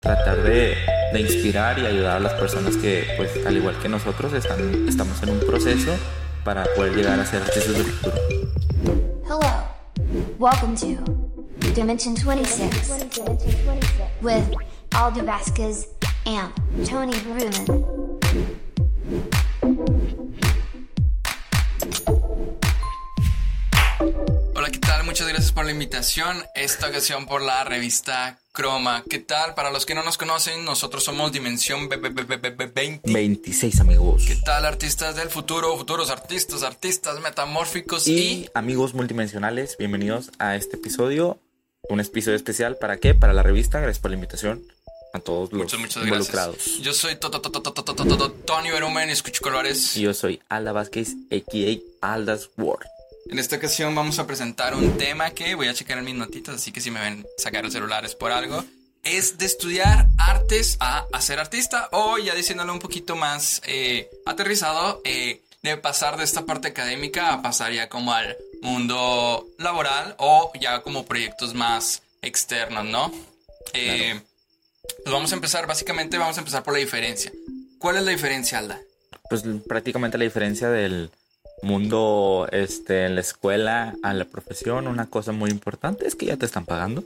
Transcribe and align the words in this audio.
tratar 0.00 0.42
de, 0.44 0.76
de 1.12 1.20
inspirar 1.20 1.76
y 1.78 1.86
ayudar 1.86 2.18
a 2.18 2.20
las 2.20 2.32
personas 2.34 2.76
que, 2.76 3.04
pues, 3.16 3.44
al 3.44 3.56
igual 3.56 3.76
que 3.80 3.88
nosotros, 3.88 4.32
están, 4.32 4.86
estamos 4.88 5.20
en 5.24 5.30
un 5.30 5.40
proceso 5.40 5.96
para 6.44 6.64
poder 6.76 6.94
llegar 6.94 7.18
a 7.18 7.26
ser 7.26 7.42
artistas 7.42 7.74
del 7.74 7.84
futuro. 7.84 8.16
Hello. 9.26 9.68
Welcome 10.38 10.76
to 10.76 11.72
Dimension 11.74 12.14
26 12.14 12.90
with 14.22 14.44
Aldo 14.92 15.24
Vasquez 15.24 15.88
and 16.26 16.52
Tony 16.88 17.18
Bruman. 17.20 17.84
Hola, 24.54 24.70
¿qué 24.70 24.78
tal? 24.78 25.04
Muchas 25.04 25.26
gracias 25.26 25.50
por 25.50 25.64
la 25.64 25.72
invitación. 25.72 26.44
Esta 26.54 26.88
ocasión 26.88 27.26
por 27.26 27.42
la 27.42 27.64
revista 27.64 28.38
Croma. 28.58 29.04
¿Qué 29.08 29.20
tal? 29.20 29.54
Para 29.54 29.70
los 29.70 29.86
que 29.86 29.94
no 29.94 30.02
nos 30.02 30.18
conocen, 30.18 30.64
nosotros 30.64 31.04
somos 31.04 31.30
Dimensión 31.30 31.88
20. 31.88 33.00
26, 33.04 33.78
amigos. 33.78 34.24
¿Qué 34.26 34.34
tal, 34.34 34.66
artistas 34.66 35.14
del 35.14 35.28
futuro, 35.28 35.76
futuros 35.78 36.10
artistas, 36.10 36.64
artistas 36.64 37.20
metamórficos 37.20 38.08
y, 38.08 38.18
y... 38.18 38.50
amigos 38.54 38.94
multidimensionales? 38.94 39.76
Bienvenidos 39.78 40.32
a 40.40 40.56
este 40.56 40.74
episodio. 40.74 41.38
Un 41.88 42.00
episodio 42.00 42.34
especial. 42.34 42.76
¿Para 42.78 42.96
qué? 42.96 43.14
Para 43.14 43.32
la 43.32 43.44
revista. 43.44 43.78
Gracias 43.78 44.00
por 44.00 44.10
la 44.10 44.16
invitación 44.16 44.60
a 45.12 45.20
todos 45.20 45.52
los 45.52 45.62
muchas, 45.62 45.78
muchas 45.78 46.02
involucrados. 46.02 46.56
Gracias. 46.56 46.78
Yo 46.78 46.92
soy 46.94 47.14
Tony 48.44 48.70
Berumen, 48.72 49.08
escucho 49.08 49.40
colores. 49.40 49.96
Y 49.96 50.00
yo 50.00 50.12
soy 50.14 50.42
Alda 50.48 50.72
Vázquez, 50.72 51.14
a.k.a. 51.30 52.12
Aldas 52.12 52.50
Ward. 52.56 52.88
En 53.30 53.38
esta 53.38 53.56
ocasión 53.56 53.94
vamos 53.94 54.18
a 54.18 54.26
presentar 54.26 54.74
un 54.74 54.96
tema 54.96 55.30
que 55.30 55.54
voy 55.54 55.68
a 55.68 55.74
checar 55.74 55.98
en 55.98 56.04
mis 56.04 56.14
notitas, 56.14 56.54
así 56.54 56.72
que 56.72 56.80
si 56.80 56.90
me 56.90 57.00
ven 57.00 57.26
sacar 57.36 57.64
el 57.64 57.70
celular 57.70 58.04
es 58.04 58.14
por 58.14 58.32
algo. 58.32 58.64
Es 59.04 59.36
de 59.36 59.44
estudiar 59.44 60.06
artes 60.16 60.76
a, 60.80 61.06
a 61.12 61.20
ser 61.20 61.38
artista 61.38 61.88
o 61.92 62.18
ya 62.18 62.34
diciéndolo 62.34 62.72
un 62.72 62.78
poquito 62.78 63.16
más 63.16 63.60
eh, 63.66 64.08
aterrizado, 64.24 65.02
eh, 65.04 65.42
de 65.62 65.76
pasar 65.76 66.16
de 66.16 66.24
esta 66.24 66.46
parte 66.46 66.68
académica 66.68 67.32
a 67.32 67.42
pasar 67.42 67.72
ya 67.72 67.88
como 67.88 68.12
al 68.12 68.36
mundo 68.62 69.46
laboral 69.58 70.14
o 70.18 70.50
ya 70.58 70.80
como 70.80 71.04
proyectos 71.04 71.54
más 71.54 72.02
externos, 72.22 72.86
¿no? 72.86 73.12
Eh, 73.74 74.20
pues 75.04 75.12
vamos 75.12 75.32
a 75.32 75.34
empezar, 75.34 75.66
básicamente 75.66 76.16
vamos 76.16 76.36
a 76.38 76.40
empezar 76.40 76.62
por 76.62 76.72
la 76.72 76.80
diferencia. 76.80 77.30
¿Cuál 77.78 77.96
es 77.96 78.02
la 78.02 78.10
diferencia, 78.10 78.58
Alda? 78.58 78.80
Pues 79.28 79.42
prácticamente 79.66 80.16
la 80.16 80.24
diferencia 80.24 80.70
del 80.70 81.10
mundo 81.62 82.48
este, 82.52 83.06
en 83.06 83.14
la 83.14 83.20
escuela 83.20 83.94
a 84.02 84.14
la 84.14 84.24
profesión, 84.24 84.86
una 84.86 85.06
cosa 85.06 85.32
muy 85.32 85.50
importante 85.50 86.06
es 86.06 86.14
que 86.14 86.26
ya 86.26 86.36
te 86.36 86.46
están 86.46 86.64
pagando. 86.64 87.04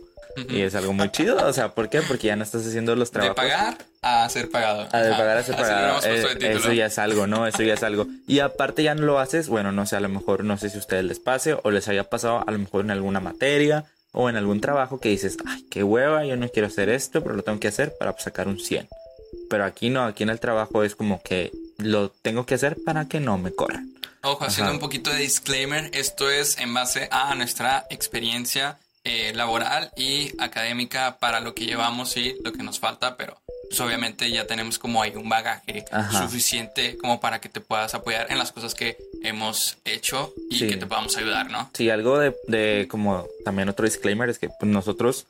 Y 0.48 0.62
es 0.62 0.75
algo 0.75 0.95
muy 0.95 1.11
chido. 1.11 1.36
O 1.47 1.53
sea, 1.53 1.75
¿por 1.75 1.91
qué? 1.91 2.00
Porque 2.00 2.28
ya 2.28 2.36
no 2.36 2.42
estás 2.42 2.67
haciendo 2.67 2.97
los 2.97 3.11
De 3.11 3.20
trabajos. 3.20 3.36
pagar 3.36 3.77
a 4.00 4.27
ser 4.30 4.50
pagado. 4.50 4.89
Ah, 4.91 5.00
de 5.00 5.11
pagar 5.11 5.36
a 5.36 5.42
ser 5.42 5.56
pagado. 5.56 6.00
de 6.00 6.23
Eh, 6.23 6.53
eso 6.56 6.73
ya 6.73 6.86
es 6.86 6.98
algo, 6.98 7.27
¿no? 7.27 7.47
Eso 7.47 7.62
ya 7.62 7.75
es 7.75 7.83
algo. 7.83 8.06
Y 8.27 8.39
aparte 8.39 8.83
ya 8.83 8.95
no 8.95 9.03
lo 9.03 9.19
haces, 9.19 9.48
bueno, 9.48 9.73
no 9.73 9.84
sé, 9.84 9.97
a 9.97 10.00
lo 10.00 10.08
mejor 10.08 10.42
no 10.45 10.56
sé 10.56 10.70
si 10.70 10.78
a 10.78 10.80
ustedes 10.80 11.05
les 11.05 11.19
pase 11.19 11.58
o 11.62 11.70
les 11.70 11.86
haya 11.89 12.05
pasado 12.05 12.42
a 12.47 12.50
lo 12.50 12.58
mejor 12.58 12.83
en 12.86 12.92
alguna 12.92 13.20
materia 13.20 13.84
o 14.12 14.30
en 14.30 14.36
algún 14.36 14.62
trabajo 14.62 14.98
que 15.00 15.11
dices, 15.11 15.36
ay, 15.47 15.67
qué 15.70 15.84
hueva, 15.84 16.25
yo 16.25 16.36
no 16.36 16.48
quiero 16.48 16.69
hacer 16.69 16.89
esto, 16.89 17.23
pero 17.23 17.34
lo 17.36 17.42
tengo 17.42 17.61
que 17.61 17.69
hacer 17.69 17.92
para 17.98 18.19
sacar 18.19 18.48
un 18.48 18.58
100. 18.58 18.89
Pero 19.53 19.67
aquí 19.67 19.91
no, 19.91 20.05
aquí 20.05 20.22
en 20.22 20.31
el 20.31 20.41
trabajo 20.41 20.83
es 20.83 20.97
como 20.97 21.20
que 21.22 21.53
lo 21.77 22.08
tengo 22.08 22.47
que 22.47 22.55
hacer 22.55 22.78
para 22.86 23.06
que 23.06 23.20
no 23.20 23.36
me 23.36 23.53
corran. 23.55 23.92
Ojo, 24.22 24.45
haciendo 24.47 24.70
Ajá. 24.70 24.77
un 24.77 24.81
poquito 24.81 25.11
de 25.11 25.19
disclaimer, 25.19 25.91
esto 25.92 26.31
es 26.31 26.56
en 26.56 26.72
base 26.72 27.06
a 27.11 27.34
nuestra 27.34 27.84
experiencia 27.91 28.78
eh, 29.05 29.33
laboral 29.34 29.91
y 29.95 30.33
académica 30.41 31.19
para 31.19 31.41
lo 31.41 31.55
que 31.55 31.67
llevamos 31.67 32.17
y 32.17 32.34
lo 32.42 32.50
que 32.53 32.62
nos 32.62 32.78
falta, 32.80 33.17
pero 33.19 33.36
pues 33.69 33.78
obviamente 33.80 34.30
ya 34.30 34.47
tenemos 34.47 34.78
como 34.78 35.03
ahí 35.03 35.12
un 35.17 35.28
bagaje 35.28 35.84
Ajá. 35.92 36.23
suficiente 36.23 36.97
como 36.97 37.20
para 37.20 37.41
que 37.41 37.50
te 37.50 37.61
puedas 37.61 37.95
apoyar 37.95 38.28
en 38.30 38.39
las 38.39 38.53
cosas 38.53 38.75
que 38.75 38.97
hemos 39.23 39.77
hecho 39.84 40.33
y 40.50 40.58
Sí. 40.61 40.69
que 40.69 40.77
te 40.78 40.86
podamos 40.86 41.14
ayudar, 41.18 41.51
¿no? 41.51 41.68
Sí, 41.74 41.91
algo 41.91 42.18
de, 42.18 42.35
de 42.48 42.86
como 42.91 43.27
también 43.45 43.68
otro 43.68 43.85
disclaimer 43.85 44.30
es 44.30 44.39
que 44.39 44.48
pues, 44.48 44.70
nosotros 44.73 45.27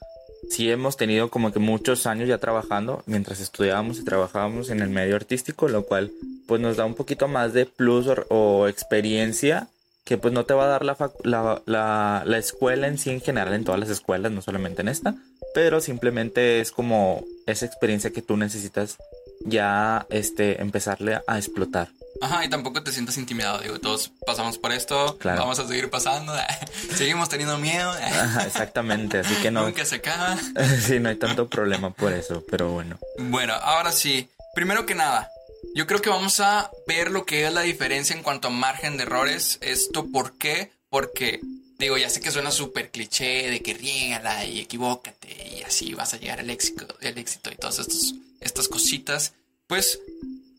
sí 0.53 0.71
hemos 0.71 0.97
tenido 0.97 1.31
como 1.31 1.51
que 1.51 1.59
muchos 1.59 2.07
años 2.07 2.29
ya 2.29 2.39
trabajando 2.39 3.03
mientras 3.07 3.41
estudiábamos 3.41 3.99
y 3.99 4.05
trabajábamos 4.05 4.69
en 4.69 4.81
el 4.81 4.91
medio 4.91 5.17
artístico, 5.17 5.67
lo 5.69 5.85
cual 5.85 6.13
pues 6.47 6.61
nos 6.61 6.77
da 6.77 6.85
un 6.85 6.95
poquito 6.95 7.27
más 7.27 7.55
de 7.55 7.65
plus 7.65 8.07
o, 8.29 8.69
experiencia 8.69 9.69
que 10.05 10.19
pues 10.19 10.35
no 10.35 10.45
te 10.45 10.53
va 10.53 10.65
a 10.65 10.69
dar 10.69 10.85
la, 10.85 10.97
la, 11.25 11.62
la, 11.65 12.23
la 12.27 12.39
escuela 12.39 12.87
en 12.89 12.99
sí 12.99 13.11
en 13.11 13.21
general, 13.21 13.55
en 13.55 13.65
todas 13.65 13.81
las 13.81 13.89
escuelas, 13.89 14.31
no 14.33 14.43
solamente 14.43 14.83
en 14.83 14.89
esta, 14.89 15.15
pero 15.55 15.81
simplemente 15.81 16.61
es 16.61 16.71
como 16.71 17.25
esa 17.47 17.67
experiencia 17.67 18.11
que 18.11 18.21
tú 18.21 18.37
necesitas 18.37 18.99
ya 19.45 20.07
este, 20.11 20.61
empezarle 20.61 21.21
a 21.27 21.39
explotar. 21.39 21.89
Ajá, 22.22 22.44
y 22.44 22.49
tampoco 22.49 22.83
te 22.84 22.93
sientas 22.93 23.19
intimidado, 23.19 23.59
digo, 23.59 23.81
todos 23.81 24.12
pasamos 24.25 24.56
por 24.56 24.71
esto, 24.72 25.19
Claro. 25.19 25.41
vamos 25.41 25.59
a 25.59 25.66
seguir 25.66 25.91
pasando, 25.91 26.33
seguimos 26.97 27.28
teniendo 27.28 27.59
miedo, 27.59 27.91
Ajá, 27.91 28.47
exactamente, 28.47 29.19
así 29.19 29.34
que 29.43 29.50
no, 29.50 29.65
nunca 29.66 29.84
se 29.84 29.97
acaba. 29.97 30.38
sí, 30.87 31.00
no 31.00 31.09
hay 31.09 31.16
tanto 31.16 31.49
problema 31.49 31.91
por 31.93 32.12
eso, 32.12 32.44
pero 32.49 32.71
bueno. 32.71 32.99
Bueno, 33.19 33.55
ahora 33.55 33.91
sí. 33.93 34.28
Primero 34.55 34.87
que 34.87 34.94
nada, 34.94 35.28
yo 35.75 35.87
creo 35.87 36.00
que 36.00 36.11
vamos 36.11 36.38
a 36.41 36.71
ver 36.87 37.11
lo 37.11 37.25
que 37.27 37.47
es 37.47 37.53
la 37.53 37.62
diferencia 37.62 38.15
en 38.15 38.22
cuanto 38.22 38.49
a 38.49 38.50
margen 38.53 38.97
de 38.99 39.03
errores. 39.05 39.59
Esto, 39.62 40.06
¿por 40.12 40.37
qué? 40.38 40.71
Porque, 40.91 41.41
digo, 41.78 41.97
ya 41.97 42.09
sé 42.11 42.21
que 42.21 42.31
suena 42.31 42.50
súper 42.50 42.91
cliché 42.91 43.50
de 43.50 43.62
que 43.62 43.75
riégala 43.75 44.44
y 44.44 44.61
equivócate 44.61 45.56
y 45.59 45.62
así 45.62 45.94
vas 45.94 46.12
a 46.15 46.19
llegar 46.19 46.38
al 46.38 46.50
éxito, 46.50 46.87
el 47.00 47.16
éxito 47.19 47.50
y 47.50 47.56
todas 47.56 47.78
estos, 47.78 48.15
estas 48.41 48.69
cositas. 48.69 49.32
Pues, 49.66 49.99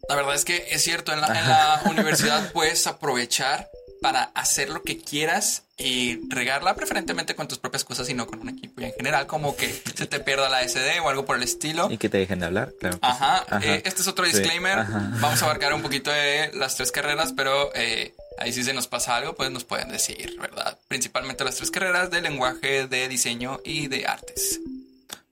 la 0.09 0.15
verdad 0.15 0.35
es 0.35 0.45
que 0.45 0.67
es 0.71 0.81
cierto, 0.83 1.13
en 1.13 1.21
la, 1.21 1.27
en 1.27 1.47
la 1.47 1.81
universidad 1.89 2.51
puedes 2.53 2.85
aprovechar 2.87 3.69
para 4.01 4.23
hacer 4.35 4.69
lo 4.69 4.83
que 4.83 4.99
quieras 4.99 5.63
y 5.77 6.19
regarla 6.29 6.75
preferentemente 6.75 7.35
con 7.35 7.47
tus 7.47 7.57
propias 7.57 7.85
cosas 7.85 8.09
y 8.09 8.13
no 8.13 8.27
con 8.27 8.41
un 8.41 8.49
equipo 8.49 8.81
y 8.81 8.83
en 8.85 8.91
general, 8.93 9.27
como 9.27 9.55
que 9.55 9.71
se 9.95 10.05
te 10.07 10.19
pierda 10.19 10.49
la 10.49 10.61
SD 10.67 10.99
o 11.01 11.07
algo 11.09 11.25
por 11.25 11.37
el 11.37 11.43
estilo. 11.43 11.89
Y 11.89 11.97
que 11.97 12.09
te 12.09 12.17
dejen 12.17 12.39
de 12.39 12.47
hablar, 12.47 12.73
claro. 12.79 12.95
sí. 12.95 12.99
Ajá, 13.01 13.45
eh, 13.61 13.81
este 13.85 14.01
es 14.01 14.07
otro 14.09 14.25
Sí, 14.25 14.31
disclaimer. 14.33 14.79
ajá. 14.79 15.09
Vamos 15.21 15.41
a 15.41 15.45
abarcar 15.45 15.73
un 15.73 15.81
poquito 15.83 16.11
de 16.11 16.51
las 16.53 16.75
tres 16.75 16.91
carreras, 16.91 17.31
pero 17.31 17.73
eh, 17.75 18.13
ahí 18.39 18.51
si 18.51 18.63
se 18.65 18.73
nos 18.73 18.87
pasa 18.87 19.15
algo, 19.15 19.35
pues 19.35 19.49
nos 19.51 19.63
pueden 19.63 19.87
decir, 19.89 20.37
¿verdad? 20.37 20.77
Principalmente 20.89 21.45
las 21.45 21.55
tres 21.55 21.71
carreras 21.71 22.11
de 22.11 22.21
lenguaje, 22.21 22.87
de 22.87 23.07
diseño 23.07 23.61
y 23.63 23.87
de 23.87 24.05
artes. 24.05 24.59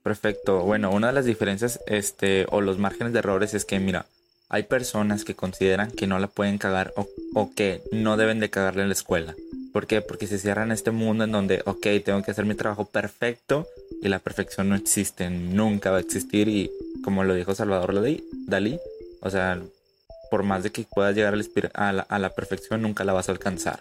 Perfecto. 0.02 0.60
Bueno, 0.60 0.90
una 0.90 1.08
de 1.08 1.12
las 1.12 1.24
diferencias, 1.26 1.78
este, 1.86 2.46
o 2.48 2.60
los 2.62 2.78
márgenes 2.78 3.12
de 3.12 3.18
errores 3.20 3.52
es 3.54 3.64
que, 3.66 3.78
mira, 3.78 4.06
hay 4.52 4.64
personas 4.64 5.24
que 5.24 5.34
consideran 5.34 5.90
que 5.90 6.06
no 6.06 6.18
la 6.18 6.26
pueden 6.26 6.58
cagar 6.58 6.92
o, 7.34 7.50
que 7.56 7.80
no 7.90 8.18
deben 8.18 8.38
de 8.38 8.50
cagarle 8.50 8.82
en 8.82 8.88
la 8.88 8.94
escuela. 8.94 9.34
¿Por 9.72 9.86
qué? 9.86 10.02
Porque 10.02 10.26
se 10.26 10.38
cierran 10.38 10.70
este 10.70 10.90
mundo 10.90 11.24
en 11.24 11.32
donde, 11.32 11.62
ok, 11.64 11.86
tengo 12.04 12.22
que 12.22 12.30
hacer 12.30 12.44
mi 12.44 12.54
trabajo 12.54 12.84
perfecto 12.84 13.66
y 14.02 14.08
la 14.08 14.18
perfección 14.18 14.68
no 14.68 14.76
existe, 14.76 15.30
nunca 15.30 15.90
va 15.90 15.96
a 15.96 16.00
existir 16.00 16.48
y 16.48 16.70
como 17.02 17.24
lo 17.24 17.34
dijo 17.34 17.54
Salvador 17.54 17.94
Dalí, 18.46 18.78
o 19.22 19.30
sea, 19.30 19.58
por 20.30 20.42
más 20.42 20.62
de 20.62 20.70
que 20.70 20.84
puedas 20.84 21.14
llegar 21.16 21.34
a 21.72 21.92
la- 21.92 22.02
a 22.02 22.18
la 22.18 22.34
perfección, 22.34 22.82
nunca 22.82 23.04
la 23.04 23.14
vas 23.14 23.30
a 23.30 23.32
alcanzar. 23.32 23.80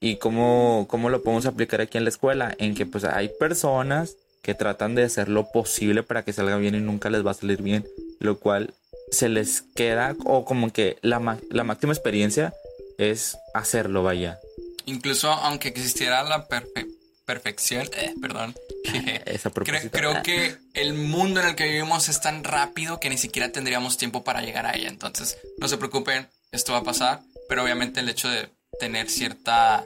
¿Y 0.00 0.16
cómo, 0.16 0.86
cómo 0.88 1.10
lo 1.10 1.22
podemos 1.22 1.44
aplicar 1.44 1.82
aquí 1.82 1.98
en 1.98 2.04
la 2.04 2.10
escuela? 2.10 2.54
En 2.58 2.74
que 2.74 2.86
pues 2.86 3.04
hay 3.04 3.30
personas 3.38 4.16
que 4.42 4.54
tratan 4.54 4.94
de 4.94 5.02
hacer 5.02 5.28
lo 5.28 5.50
posible 5.50 6.02
para 6.02 6.22
que 6.22 6.32
salga 6.32 6.56
bien 6.56 6.74
y 6.74 6.80
nunca 6.80 7.10
les 7.10 7.24
va 7.26 7.32
a 7.32 7.34
salir 7.34 7.60
bien, 7.60 7.84
lo 8.20 8.38
cual 8.38 8.72
se 9.10 9.28
les 9.28 9.62
queda 9.74 10.14
o 10.24 10.44
como 10.44 10.72
que 10.72 10.98
la, 11.02 11.38
la 11.50 11.64
máxima 11.64 11.92
experiencia 11.92 12.52
es 12.98 13.36
hacerlo, 13.54 14.02
vaya. 14.02 14.38
Incluso 14.86 15.30
aunque 15.30 15.68
existiera 15.68 16.22
la 16.22 16.46
perfe- 16.48 16.86
perfección, 17.24 17.88
eh, 17.96 18.14
perdón, 18.20 18.54
Esa 19.26 19.50
creo, 19.54 19.90
creo 19.90 20.22
que 20.22 20.56
el 20.74 20.94
mundo 20.94 21.40
en 21.40 21.48
el 21.48 21.54
que 21.56 21.64
vivimos 21.68 22.08
es 22.08 22.20
tan 22.20 22.44
rápido 22.44 23.00
que 23.00 23.10
ni 23.10 23.18
siquiera 23.18 23.50
tendríamos 23.50 23.96
tiempo 23.96 24.22
para 24.24 24.42
llegar 24.42 24.66
a 24.66 24.74
ella. 24.76 24.88
Entonces, 24.88 25.36
no 25.58 25.66
se 25.68 25.76
preocupen, 25.76 26.28
esto 26.52 26.72
va 26.72 26.78
a 26.78 26.84
pasar, 26.84 27.20
pero 27.48 27.62
obviamente 27.64 28.00
el 28.00 28.08
hecho 28.08 28.28
de 28.28 28.48
tener 28.78 29.08
cierta 29.10 29.84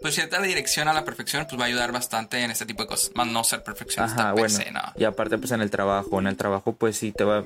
pues 0.00 0.14
cierta 0.14 0.40
dirección 0.40 0.86
a 0.86 0.92
la 0.92 1.04
perfección 1.04 1.44
pues 1.48 1.58
va 1.60 1.64
a 1.64 1.66
ayudar 1.66 1.90
bastante 1.90 2.40
en 2.40 2.52
este 2.52 2.64
tipo 2.64 2.84
de 2.84 2.88
cosas, 2.88 3.10
más 3.16 3.26
no 3.26 3.42
ser 3.42 3.64
perfeccionista 3.64 4.22
Ajá, 4.22 4.34
per 4.34 4.38
bueno. 4.42 4.56
se, 4.56 4.70
¿no? 4.70 4.80
Y 4.96 5.02
aparte, 5.02 5.38
pues 5.38 5.50
en 5.50 5.60
el 5.60 5.70
trabajo, 5.70 6.20
en 6.20 6.28
el 6.28 6.36
trabajo, 6.36 6.72
pues 6.72 6.96
sí 6.98 7.10
te, 7.10 7.24
va, 7.24 7.42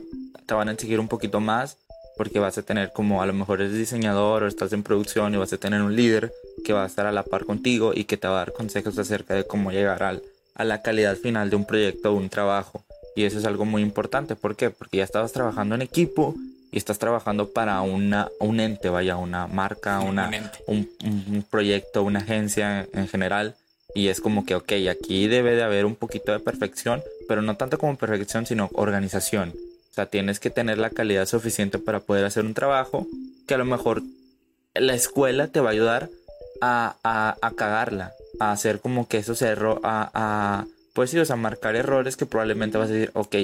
te 0.47 0.55
van 0.55 0.69
a 0.69 0.73
exigir 0.73 1.01
un 1.01 1.09
poquito 1.09 1.41
más, 1.41 1.77
porque 2.17 2.39
vas 2.39 2.59
a 2.59 2.63
tener 2.63 2.93
como 2.93 3.23
a 3.23 3.27
lo 3.27 3.33
mejor 3.33 3.61
eres 3.61 3.75
diseñador 3.75 4.43
o 4.43 4.47
estás 4.47 4.73
en 4.73 4.83
producción 4.83 5.35
y 5.35 5.39
vas 5.39 5.53
a 5.53 5.59
tener 5.59 5.83
un 5.83 5.97
líder 5.97 6.33
que 6.65 6.73
va 6.73 6.85
a 6.85 6.87
estar 6.87 7.07
a 7.07 7.13
la 7.13 7.23
par 7.23 7.45
contigo 7.45 7.93
y 7.95 8.05
que 8.05 8.17
te 8.17 8.29
va 8.29 8.35
a 8.35 8.39
dar 8.39 8.53
consejos 8.53 8.99
acerca 8.99 9.35
de 9.35 9.47
cómo 9.47 9.73
llegar 9.73 10.03
al, 10.03 10.23
a 10.55 10.65
la 10.65 10.83
calidad 10.83 11.17
final 11.17 11.51
de 11.51 11.57
un 11.57 11.65
proyecto 11.65 12.13
o 12.13 12.17
un 12.17 12.29
trabajo. 12.29 12.85
Y 13.17 13.25
eso 13.25 13.39
es 13.39 13.45
algo 13.45 13.65
muy 13.65 13.83
importante. 13.83 14.37
¿Por 14.37 14.57
qué? 14.57 14.71
Porque 14.71 14.99
ya 14.99 15.05
estabas 15.05 15.33
trabajando 15.33 15.75
en 15.75 15.83
equipo 15.83 16.35
y 16.71 16.79
estás 16.79 16.99
trabajando 16.99 17.51
para 17.51 17.81
una, 17.83 18.29
un 18.41 18.59
ente, 18.61 18.89
vaya, 18.89 19.17
una 19.17 19.47
marca, 19.47 20.01
una, 20.01 20.31
Un 20.67 20.89
un 21.05 21.45
proyecto, 21.51 22.03
una 22.03 22.21
agencia 22.21 22.87
en 22.93 23.09
general. 23.09 23.55
Y 23.95 24.09
es 24.09 24.21
como 24.21 24.47
que, 24.47 24.55
ok, 24.55 24.73
aquí 24.91 25.29
debe 25.29 25.55
de 25.55 25.63
haber 25.63 25.85
un 25.85 25.97
poquito 25.97 26.33
de 26.33 26.41
perfección, 26.41 27.03
pero 27.29 27.43
no 27.43 27.57
tanto 27.57 27.77
como 27.79 27.97
perfección, 27.97 28.47
sino 28.47 28.71
organización. 28.73 29.53
O 29.93 29.95
sea, 29.95 30.07
tienes 30.07 30.41
que 30.41 30.49
tener 30.49 30.79
la 30.79 30.89
calidad 30.89 31.27
suficiente 31.27 31.79
para 31.79 32.01
poder 32.01 32.25
hacer 32.25 32.47
un 32.47 32.55
trabajo 32.55 33.07
que 33.47 33.55
a 33.55 33.59
lo 33.59 33.67
mejor 33.67 34.03
la 34.75 34.95
escuela 34.95 35.49
te 35.49 35.61
va 35.61 35.69
a 35.69 35.73
ayudar 35.73 36.09
a, 36.63 36.97
a, 37.05 37.51
cagarla, 37.55 38.13
a 38.41 38.53
hacer 38.53 38.81
como 38.81 39.07
que 39.07 39.19
esos 39.19 39.43
errores, 39.43 39.83
a, 39.85 40.11
a, 40.15 40.67
pues 40.95 41.11
sí, 41.11 41.19
o 41.19 41.25
sea, 41.27 41.37
marcar 41.37 41.77
errores 41.77 42.17
que 42.17 42.25
probablemente 42.25 42.79
vas 42.79 42.89
a 42.89 42.93
decir, 42.93 43.11
ok, 43.13 43.37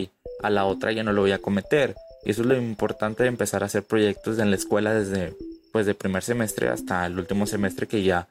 a 0.43 0.49
la 0.49 0.65
otra 0.65 0.93
ya 0.93 1.03
no 1.03 1.13
lo 1.13 1.21
voy 1.21 1.33
a 1.33 1.39
cometer. 1.39 1.95
Y 2.25 2.31
eso 2.31 2.41
es 2.41 2.49
lo 2.49 2.57
importante 2.57 3.25
de 3.25 3.29
empezar 3.29 3.63
a 3.63 3.67
hacer 3.67 3.83
proyectos 3.83 4.39
en 4.39 4.51
la 4.51 4.57
escuela 4.57 4.95
desde, 4.95 5.35
pues, 5.73 5.85
de 5.85 5.95
primer 5.95 6.23
semestre 6.23 6.69
hasta 6.69 7.05
el 7.05 7.19
último 7.19 7.47
semestre 7.47 7.87
que 7.87 8.03
ya 8.03 8.27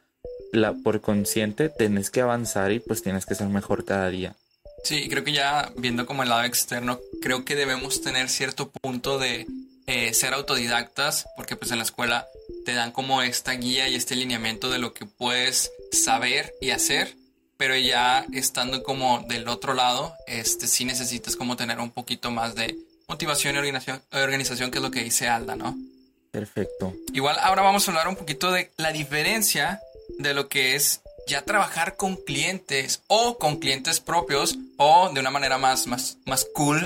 la, 0.52 0.74
por 0.74 1.02
consciente 1.02 1.70
tienes 1.70 2.10
que 2.10 2.22
avanzar 2.22 2.72
y 2.72 2.80
pues 2.80 3.04
tienes 3.04 3.26
que 3.26 3.36
ser 3.36 3.48
mejor 3.48 3.86
cada 3.86 4.10
día. 4.10 4.36
Sí, 4.84 5.10
creo 5.10 5.24
que 5.24 5.34
ya 5.34 5.72
viendo 5.78 6.06
como 6.06 6.24
el 6.24 6.30
lado 6.30 6.44
externo, 6.44 7.00
creo 7.22 7.44
que 7.44 7.56
debemos 7.56 8.02
tener 8.02 8.30
cierto 8.30 8.70
punto 8.70 9.20
de 9.20 9.48
eh, 9.88 10.14
ser 10.14 10.34
autodidactas, 10.34 11.28
porque 11.36 11.56
pues 11.56 11.72
en 11.72 11.78
la 11.78 11.84
escuela 11.84 12.28
te 12.66 12.74
dan 12.74 12.92
como 12.92 13.22
esta 13.22 13.54
guía 13.54 13.88
y 13.88 13.96
este 13.96 14.16
lineamiento 14.16 14.70
de 14.70 14.80
lo 14.80 14.94
que 14.94 15.06
puedes 15.06 15.72
saber 15.92 16.54
y 16.62 16.72
hacer, 16.72 17.16
pero 17.58 17.76
ya 17.76 18.26
estando 18.34 18.84
como 18.84 19.26
del 19.28 19.48
otro 19.48 19.74
lado, 19.74 20.14
este 20.28 20.68
sí 20.68 20.86
necesitas 20.86 21.36
como 21.36 21.56
tener 21.56 21.80
un 21.80 21.92
poquito 21.92 22.32
más 22.32 22.56
de 22.56 22.78
motivación 23.08 23.56
y 23.56 23.60
organización, 23.60 24.02
organización 24.12 24.72
que 24.72 24.78
es 24.78 24.84
lo 24.84 24.92
que 24.92 25.04
dice 25.04 25.28
Alda, 25.28 25.56
¿no? 25.56 25.78
Perfecto. 26.32 26.94
Igual 27.14 27.38
ahora 27.42 27.62
vamos 27.62 27.88
a 27.88 27.92
hablar 27.92 28.08
un 28.08 28.16
poquito 28.16 28.52
de 28.52 28.70
la 28.78 28.92
diferencia 28.92 29.80
de 30.20 30.34
lo 30.34 30.50
que 30.50 30.76
es 30.76 31.02
ya 31.28 31.44
trabajar 31.44 31.98
con 31.98 32.16
clientes 32.16 33.04
o 33.08 33.38
con 33.38 33.58
clientes 33.58 34.00
propios 34.00 34.58
o 34.78 35.10
de 35.14 35.20
una 35.20 35.30
manera 35.30 35.58
más, 35.58 35.86
más, 35.86 36.18
más 36.26 36.48
cool, 36.54 36.82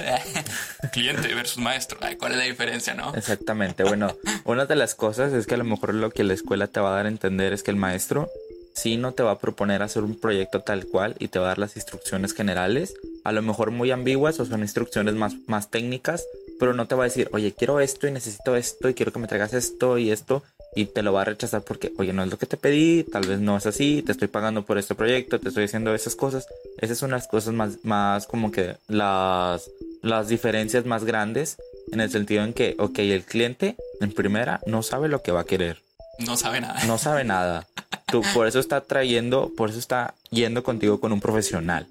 cliente 0.92 1.34
versus 1.34 1.60
maestro. 1.60 2.00
¿Cuál 2.20 2.34
es 2.34 2.38
la 2.40 2.46
diferencia, 2.46 2.94
no? 2.94 3.14
Exactamente. 3.14 3.84
Bueno, 3.84 4.16
una 4.44 4.66
de 4.66 4.76
las 4.76 4.96
cosas 4.96 5.32
es 5.34 5.46
que 5.46 5.54
a 5.54 5.58
lo 5.58 5.64
mejor 5.64 5.94
lo 5.94 6.10
que 6.10 6.24
la 6.24 6.34
escuela 6.34 6.68
te 6.68 6.80
va 6.80 6.92
a 6.92 6.96
dar 6.96 7.06
a 7.06 7.10
entender 7.10 7.54
es 7.54 7.64
que 7.64 7.72
el 7.72 7.78
maestro 7.78 8.30
sí 8.74 8.98
no 8.98 9.14
te 9.14 9.22
va 9.22 9.32
a 9.32 9.40
proponer 9.40 9.84
hacer 9.84 10.04
un 10.04 10.20
proyecto 10.20 10.62
tal 10.62 10.88
cual 10.88 11.16
y 11.20 11.28
te 11.28 11.40
va 11.40 11.46
a 11.46 11.48
dar 11.50 11.60
las 11.60 11.76
instrucciones 11.76 12.34
generales, 12.34 12.96
a 13.24 13.32
lo 13.32 13.42
mejor 13.42 13.72
muy 13.72 13.92
ambiguas 13.92 14.40
o 14.40 14.46
son 14.46 14.62
instrucciones 14.62 15.14
más, 15.14 15.36
más 15.46 15.70
técnicas, 15.70 16.26
pero 16.60 16.74
no 16.74 16.88
te 16.88 16.96
va 16.96 17.04
a 17.04 17.08
decir, 17.08 17.30
oye, 17.34 17.54
quiero 17.54 17.80
esto 17.80 18.08
y 18.08 18.12
necesito 18.12 18.56
esto 18.56 18.90
y 18.90 18.94
quiero 18.94 19.12
que 19.12 19.20
me 19.20 19.28
traigas 19.28 19.54
esto 19.54 19.98
y 19.98 20.12
esto 20.12 20.44
y 20.74 20.86
te 20.86 21.02
lo 21.02 21.12
va 21.12 21.22
a 21.22 21.26
rechazar 21.26 21.62
porque, 21.62 21.92
oye, 21.98 22.14
no 22.14 22.24
es 22.24 22.30
lo 22.30 22.38
que 22.38 22.46
te 22.46 22.58
pedí, 22.58 23.04
tal 23.04 23.28
vez 23.28 23.40
no 23.40 23.58
es 23.58 23.66
así, 23.66 24.02
te 24.04 24.14
estoy 24.14 24.30
pagando 24.30 24.64
por 24.64 24.78
este 24.78 24.96
proyecto, 24.96 25.40
te 25.40 25.50
estoy 25.50 25.66
haciendo 25.66 25.94
esas 25.94 26.16
cosas. 26.16 26.48
Esas 26.78 26.98
son 26.98 27.12
las 27.12 27.28
cosas 27.28 27.54
más, 27.54 27.84
más 27.84 28.26
como 28.26 28.52
que 28.52 28.78
las, 28.88 29.70
las 30.02 30.30
diferencias 30.30 30.86
más 30.86 31.04
grandes 31.04 31.58
en 31.92 32.00
el 32.00 32.10
sentido 32.10 32.44
en 32.44 32.54
que, 32.54 32.76
ok, 32.80 33.00
el 33.00 33.24
cliente 33.24 33.76
en 34.00 34.14
primera 34.14 34.62
no 34.66 34.82
sabe 34.82 35.10
lo 35.10 35.22
que 35.22 35.32
va 35.32 35.42
a 35.42 35.46
querer. 35.46 35.82
No 36.20 36.38
sabe 36.38 36.62
nada. 36.62 36.84
No 36.86 36.98
sabe 36.98 37.24
nada. 37.26 37.68
Tú, 38.08 38.22
por 38.34 38.48
eso 38.48 38.60
está 38.60 38.82
trayendo, 38.82 39.52
por 39.58 39.70
eso 39.70 39.80
está 39.80 40.14
yendo 40.30 40.64
contigo 40.64 41.02
con 41.02 41.12
un 41.12 41.20
profesional. 41.20 41.88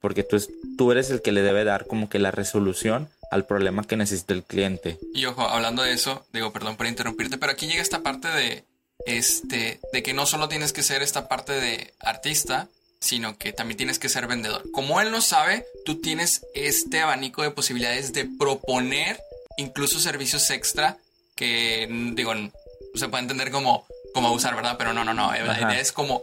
Porque 0.00 0.22
tú, 0.22 0.42
tú 0.78 0.90
eres 0.90 1.10
el 1.10 1.20
que 1.20 1.32
le 1.32 1.42
debe 1.42 1.64
dar 1.64 1.86
como 1.86 2.08
que 2.08 2.18
la 2.18 2.30
resolución 2.30 3.08
al 3.32 3.46
problema 3.46 3.82
que 3.82 3.96
necesita 3.96 4.34
el 4.34 4.44
cliente. 4.44 4.98
Y 5.14 5.24
ojo, 5.24 5.40
hablando 5.40 5.82
de 5.82 5.94
eso, 5.94 6.26
digo, 6.34 6.52
perdón 6.52 6.76
por 6.76 6.86
interrumpirte, 6.86 7.38
pero 7.38 7.52
aquí 7.52 7.66
llega 7.66 7.80
esta 7.80 8.02
parte 8.02 8.28
de, 8.28 8.64
este, 9.06 9.80
de 9.90 10.02
que 10.02 10.12
no 10.12 10.26
solo 10.26 10.50
tienes 10.50 10.74
que 10.74 10.82
ser 10.82 11.00
esta 11.00 11.28
parte 11.28 11.54
de 11.54 11.94
artista, 11.98 12.68
sino 13.00 13.38
que 13.38 13.54
también 13.54 13.78
tienes 13.78 13.98
que 13.98 14.10
ser 14.10 14.26
vendedor. 14.26 14.62
Como 14.72 15.00
él 15.00 15.10
no 15.10 15.22
sabe, 15.22 15.64
tú 15.86 15.98
tienes 15.98 16.44
este 16.54 17.00
abanico 17.00 17.42
de 17.42 17.50
posibilidades 17.50 18.12
de 18.12 18.26
proponer 18.38 19.18
incluso 19.56 19.98
servicios 19.98 20.50
extra 20.50 20.98
que, 21.34 21.88
digo, 22.14 22.34
se 22.94 23.08
puede 23.08 23.22
entender 23.22 23.50
como, 23.50 23.86
como 24.12 24.30
usar, 24.32 24.54
¿verdad? 24.54 24.76
Pero 24.76 24.92
no, 24.92 25.04
no, 25.04 25.14
no. 25.14 25.32
La 25.32 25.58
idea 25.58 25.80
es 25.80 25.92
como 25.92 26.22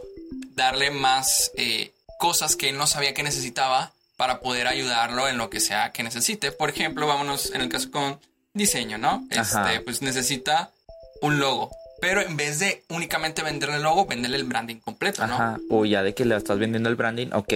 darle 0.54 0.92
más 0.92 1.50
eh, 1.56 1.90
cosas 2.20 2.54
que 2.54 2.68
él 2.68 2.78
no 2.78 2.86
sabía 2.86 3.14
que 3.14 3.24
necesitaba 3.24 3.92
para 4.20 4.40
poder 4.40 4.66
ayudarlo 4.66 5.28
en 5.28 5.38
lo 5.38 5.48
que 5.48 5.60
sea 5.60 5.92
que 5.92 6.02
necesite. 6.02 6.52
Por 6.52 6.68
ejemplo, 6.68 7.06
vámonos 7.06 7.54
en 7.54 7.62
el 7.62 7.70
caso 7.70 7.90
con 7.90 8.20
diseño, 8.52 8.98
¿no? 8.98 9.26
Este, 9.30 9.80
pues 9.80 10.02
necesita 10.02 10.68
un 11.22 11.40
logo. 11.40 11.70
Pero 12.02 12.20
en 12.20 12.36
vez 12.36 12.58
de 12.58 12.82
únicamente 12.90 13.42
venderle 13.42 13.76
el 13.76 13.82
logo, 13.82 14.04
venderle 14.04 14.36
el 14.36 14.44
branding 14.44 14.76
completo, 14.76 15.26
¿no? 15.26 15.36
Ajá. 15.36 15.58
O 15.70 15.86
ya 15.86 16.02
de 16.02 16.12
que 16.12 16.26
le 16.26 16.36
estás 16.36 16.58
vendiendo 16.58 16.90
el 16.90 16.96
branding, 16.96 17.28
ok. 17.32 17.54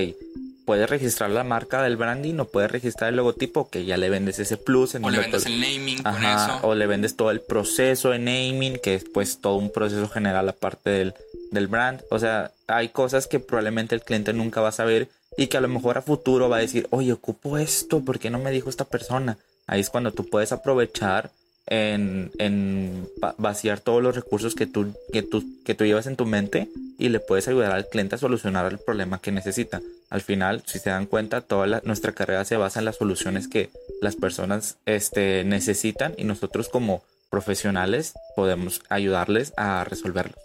Puedes 0.64 0.88
registrar 0.88 1.28
la 1.28 1.44
marca 1.44 1.82
del 1.82 1.98
branding 1.98 2.38
o 2.38 2.46
puedes 2.46 2.70
registrar 2.70 3.10
el 3.10 3.16
logotipo, 3.16 3.68
que 3.68 3.84
ya 3.84 3.98
le 3.98 4.08
vendes 4.08 4.38
ese 4.38 4.56
plus. 4.56 4.94
En 4.94 5.04
o 5.04 5.10
le 5.10 5.18
vendes 5.18 5.44
el 5.44 5.60
naming 5.60 6.02
con 6.02 6.24
eso. 6.24 6.60
O 6.62 6.74
le 6.74 6.86
vendes 6.86 7.14
todo 7.14 7.30
el 7.30 7.42
proceso 7.42 8.08
de 8.08 8.20
naming, 8.20 8.78
que 8.82 8.94
es 8.94 9.04
pues 9.12 9.42
todo 9.42 9.56
un 9.56 9.70
proceso 9.70 10.08
general 10.08 10.48
aparte 10.48 10.88
del, 10.88 11.14
del 11.50 11.66
brand. 11.66 12.00
O 12.10 12.18
sea, 12.18 12.52
hay 12.68 12.88
cosas 12.88 13.26
que 13.26 13.38
probablemente 13.38 13.94
el 13.94 14.00
cliente 14.00 14.32
nunca 14.32 14.62
va 14.62 14.70
a 14.70 14.72
saber 14.72 15.10
y 15.36 15.46
que 15.48 15.56
a 15.56 15.60
lo 15.60 15.68
mejor 15.68 15.98
a 15.98 16.02
futuro 16.02 16.48
va 16.48 16.58
a 16.58 16.60
decir, 16.60 16.86
oye, 16.90 17.12
ocupo 17.12 17.58
esto, 17.58 18.00
¿por 18.00 18.18
qué 18.18 18.30
no 18.30 18.38
me 18.38 18.50
dijo 18.50 18.70
esta 18.70 18.84
persona? 18.84 19.38
Ahí 19.66 19.80
es 19.80 19.90
cuando 19.90 20.12
tú 20.12 20.28
puedes 20.28 20.52
aprovechar 20.52 21.30
en, 21.66 22.30
en 22.38 23.08
vaciar 23.38 23.80
todos 23.80 24.02
los 24.02 24.14
recursos 24.14 24.54
que 24.54 24.66
tú, 24.66 24.92
que, 25.12 25.22
tú, 25.22 25.44
que 25.64 25.74
tú 25.74 25.84
llevas 25.84 26.06
en 26.06 26.16
tu 26.16 26.26
mente 26.26 26.68
y 26.98 27.08
le 27.08 27.20
puedes 27.20 27.48
ayudar 27.48 27.72
al 27.72 27.88
cliente 27.88 28.14
a 28.14 28.18
solucionar 28.18 28.70
el 28.70 28.78
problema 28.78 29.20
que 29.20 29.32
necesita. 29.32 29.80
Al 30.10 30.20
final, 30.20 30.62
si 30.66 30.78
se 30.78 30.90
dan 30.90 31.06
cuenta, 31.06 31.40
toda 31.40 31.80
nuestra 31.84 32.12
carrera 32.12 32.44
se 32.44 32.56
basa 32.56 32.78
en 32.78 32.84
las 32.84 32.96
soluciones 32.96 33.48
que 33.48 33.70
las 34.00 34.16
personas 34.16 34.76
este, 34.86 35.44
necesitan 35.44 36.14
y 36.16 36.24
nosotros 36.24 36.68
como 36.68 37.02
profesionales 37.30 38.14
podemos 38.36 38.82
ayudarles 38.88 39.52
a 39.56 39.82
resolverlos. 39.84 40.38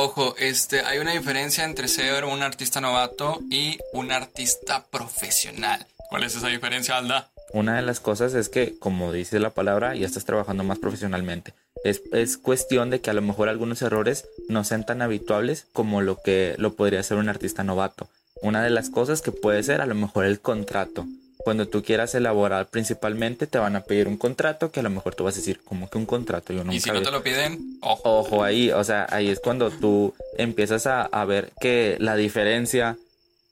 Ojo, 0.00 0.36
este, 0.38 0.82
hay 0.82 1.00
una 1.00 1.10
diferencia 1.10 1.64
entre 1.64 1.88
ser 1.88 2.24
un 2.24 2.40
artista 2.44 2.80
novato 2.80 3.40
y 3.50 3.78
un 3.92 4.12
artista 4.12 4.86
profesional. 4.92 5.84
¿Cuál 6.08 6.22
es 6.22 6.36
esa 6.36 6.46
diferencia, 6.46 6.96
Alda? 6.96 7.30
Una 7.52 7.74
de 7.74 7.82
las 7.82 7.98
cosas 7.98 8.32
es 8.34 8.48
que, 8.48 8.78
como 8.78 9.12
dice 9.12 9.40
la 9.40 9.50
palabra, 9.50 9.96
ya 9.96 10.06
estás 10.06 10.24
trabajando 10.24 10.62
más 10.62 10.78
profesionalmente. 10.78 11.52
Es, 11.82 12.00
es, 12.12 12.38
cuestión 12.38 12.90
de 12.90 13.00
que 13.00 13.10
a 13.10 13.12
lo 13.12 13.22
mejor 13.22 13.48
algunos 13.48 13.82
errores 13.82 14.24
no 14.48 14.62
sean 14.62 14.86
tan 14.86 15.02
habituales 15.02 15.66
como 15.72 16.00
lo 16.00 16.22
que 16.22 16.54
lo 16.58 16.74
podría 16.74 17.02
ser 17.02 17.16
un 17.16 17.28
artista 17.28 17.64
novato. 17.64 18.08
Una 18.40 18.62
de 18.62 18.70
las 18.70 18.90
cosas 18.90 19.20
que 19.20 19.32
puede 19.32 19.64
ser 19.64 19.80
a 19.80 19.86
lo 19.86 19.96
mejor 19.96 20.26
el 20.26 20.38
contrato 20.38 21.06
cuando 21.38 21.68
tú 21.68 21.82
quieras 21.82 22.14
elaborar 22.14 22.66
principalmente 22.66 23.46
te 23.46 23.58
van 23.58 23.76
a 23.76 23.82
pedir 23.82 24.08
un 24.08 24.16
contrato 24.16 24.70
que 24.70 24.80
a 24.80 24.82
lo 24.82 24.90
mejor 24.90 25.14
tú 25.14 25.24
vas 25.24 25.34
a 25.34 25.38
decir, 25.38 25.60
como 25.64 25.88
que 25.88 25.98
un 25.98 26.06
contrato? 26.06 26.52
Yo 26.52 26.64
nunca 26.64 26.74
y 26.74 26.80
si 26.80 26.90
no 26.90 27.02
te 27.02 27.10
lo 27.10 27.22
piden, 27.22 27.78
ojo. 27.80 28.18
Ojo 28.18 28.44
ahí, 28.44 28.70
o 28.70 28.82
sea, 28.84 29.06
ahí 29.10 29.28
es 29.28 29.40
cuando 29.40 29.70
tú 29.70 30.14
empiezas 30.36 30.86
a, 30.86 31.24
ver 31.24 31.50
que 31.60 31.96
la 32.00 32.16
diferencia 32.16 32.96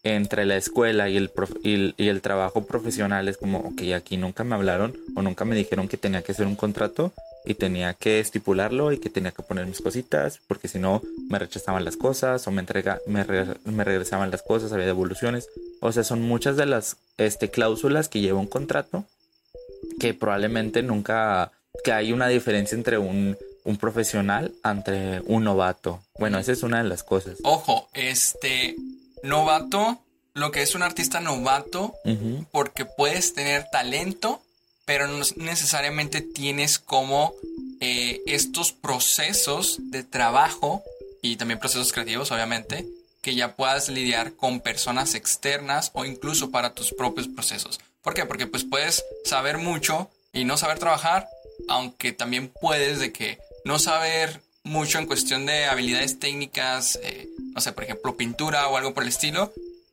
entre 0.02 0.46
la 0.46 0.56
escuela 0.56 1.08
y 1.08 1.16
el, 1.16 1.30
y, 1.62 2.08
el 2.08 2.20
trabajo 2.22 2.64
profesional 2.64 3.28
es 3.28 3.36
como, 3.36 3.58
ok, 3.58 3.82
aquí 3.94 4.16
nunca 4.16 4.44
me 4.44 4.54
hablaron 4.54 4.96
o 5.14 5.22
nunca 5.22 5.44
me 5.44 5.56
dijeron 5.56 5.88
que 5.88 5.96
tenía 5.96 6.22
que 6.22 6.32
hacer 6.32 6.46
un 6.46 6.56
contrato 6.56 7.12
y 7.46 7.54
tenía 7.54 7.94
que 7.94 8.20
estipularlo 8.20 8.92
y 8.92 8.98
que 8.98 9.08
tenía 9.08 9.30
que 9.30 9.42
poner 9.42 9.66
mis 9.66 9.80
cositas 9.80 10.40
porque 10.48 10.68
si 10.68 10.78
no 10.78 11.00
me 11.30 11.38
rechazaban 11.38 11.84
las 11.84 11.96
cosas 11.96 12.46
o 12.46 12.50
me, 12.50 12.60
entrega, 12.60 13.00
me, 13.06 13.24
me 13.64 13.84
regresaban 13.84 14.30
las 14.30 14.42
cosas, 14.42 14.72
había 14.72 14.86
devoluciones. 14.86 15.48
O 15.80 15.92
sea, 15.92 16.04
son 16.04 16.22
muchas 16.22 16.56
de 16.56 16.66
las 16.66 16.96
este, 17.16 17.50
cláusulas 17.50 18.08
que 18.08 18.20
lleva 18.20 18.40
un 18.40 18.46
contrato 18.46 19.04
que 19.98 20.14
probablemente 20.14 20.82
nunca, 20.82 21.52
que 21.84 21.92
hay 21.92 22.12
una 22.12 22.28
diferencia 22.28 22.76
entre 22.76 22.98
un, 22.98 23.36
un 23.64 23.76
profesional 23.76 24.54
entre 24.64 25.20
un 25.22 25.44
novato. 25.44 26.02
Bueno, 26.18 26.38
esa 26.38 26.52
es 26.52 26.62
una 26.62 26.82
de 26.82 26.88
las 26.88 27.02
cosas. 27.02 27.38
Ojo, 27.42 27.88
este 27.94 28.76
novato, 29.22 29.98
lo 30.34 30.50
que 30.50 30.62
es 30.62 30.74
un 30.74 30.82
artista 30.82 31.20
novato, 31.20 31.94
porque 32.52 32.84
puedes 32.84 33.34
tener 33.34 33.66
talento, 33.70 34.40
pero 34.86 35.08
no 35.08 35.22
necesariamente 35.36 36.22
tienes 36.22 36.78
como 36.78 37.34
eh, 37.80 38.22
estos 38.26 38.72
procesos 38.72 39.78
de 39.90 40.02
trabajo 40.02 40.82
y 41.20 41.36
también 41.36 41.58
procesos 41.58 41.92
creativos, 41.92 42.30
obviamente, 42.30 42.86
que 43.20 43.34
ya 43.34 43.56
puedas 43.56 43.88
lidiar 43.88 44.34
con 44.34 44.60
personas 44.60 45.14
externas 45.14 45.90
o 45.92 46.04
incluso 46.04 46.50
para 46.50 46.72
tus 46.72 46.94
propios 46.94 47.26
procesos. 47.26 47.80
¿Por 48.00 48.14
qué? 48.14 48.24
Porque 48.24 48.46
pues 48.46 48.64
puedes 48.64 49.04
saber 49.24 49.58
mucho 49.58 50.08
y 50.32 50.44
no 50.44 50.56
saber 50.56 50.78
trabajar, 50.78 51.28
aunque 51.68 52.12
también 52.12 52.52
puedes 52.60 53.00
de 53.00 53.12
que 53.12 53.38
no 53.64 53.80
saber 53.80 54.40
mucho 54.62 54.98
en 54.98 55.06
cuestión 55.06 55.46
de 55.46 55.64
habilidades 55.66 56.20
técnicas, 56.20 56.98
eh, 57.02 57.28
no 57.52 57.60
sé, 57.60 57.72
por 57.72 57.82
ejemplo, 57.82 58.16
pintura 58.16 58.68
o 58.68 58.76
algo 58.76 58.94
por 58.94 59.02
el 59.02 59.08
estilo, 59.08 59.52